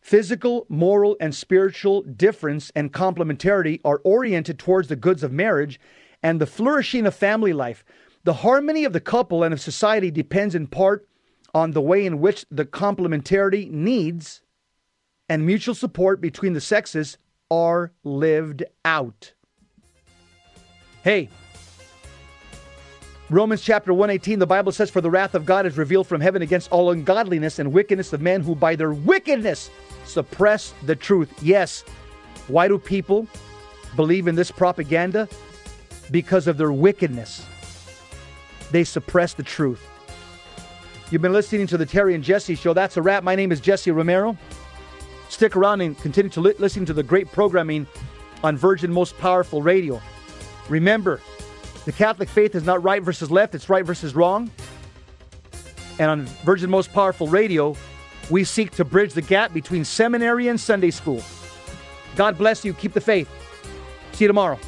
[0.00, 5.80] Physical, moral, and spiritual difference and complementarity are oriented towards the goods of marriage
[6.22, 7.84] and the flourishing of family life.
[8.24, 11.06] The harmony of the couple and of society depends in part
[11.54, 14.42] on the way in which the complementarity needs
[15.28, 17.16] and mutual support between the sexes
[17.52, 19.34] are lived out.
[21.04, 21.28] Hey,
[23.28, 26.40] Romans chapter 118, the Bible says, For the wrath of God is revealed from heaven
[26.40, 29.70] against all ungodliness and wickedness of men who by their wickedness
[30.06, 31.30] suppress the truth.
[31.42, 31.82] Yes.
[32.48, 33.28] Why do people
[33.96, 35.28] believe in this propaganda?
[36.10, 37.44] Because of their wickedness.
[38.70, 39.86] They suppress the truth.
[41.10, 42.72] You've been listening to the Terry and Jesse show.
[42.72, 43.22] That's a wrap.
[43.22, 44.38] My name is Jesse Romero.
[45.32, 47.86] Stick around and continue to li- listen to the great programming
[48.44, 49.98] on Virgin Most Powerful Radio.
[50.68, 51.22] Remember,
[51.86, 54.50] the Catholic faith is not right versus left, it's right versus wrong.
[55.98, 57.74] And on Virgin Most Powerful Radio,
[58.28, 61.22] we seek to bridge the gap between seminary and Sunday school.
[62.14, 62.74] God bless you.
[62.74, 63.28] Keep the faith.
[64.12, 64.58] See you tomorrow.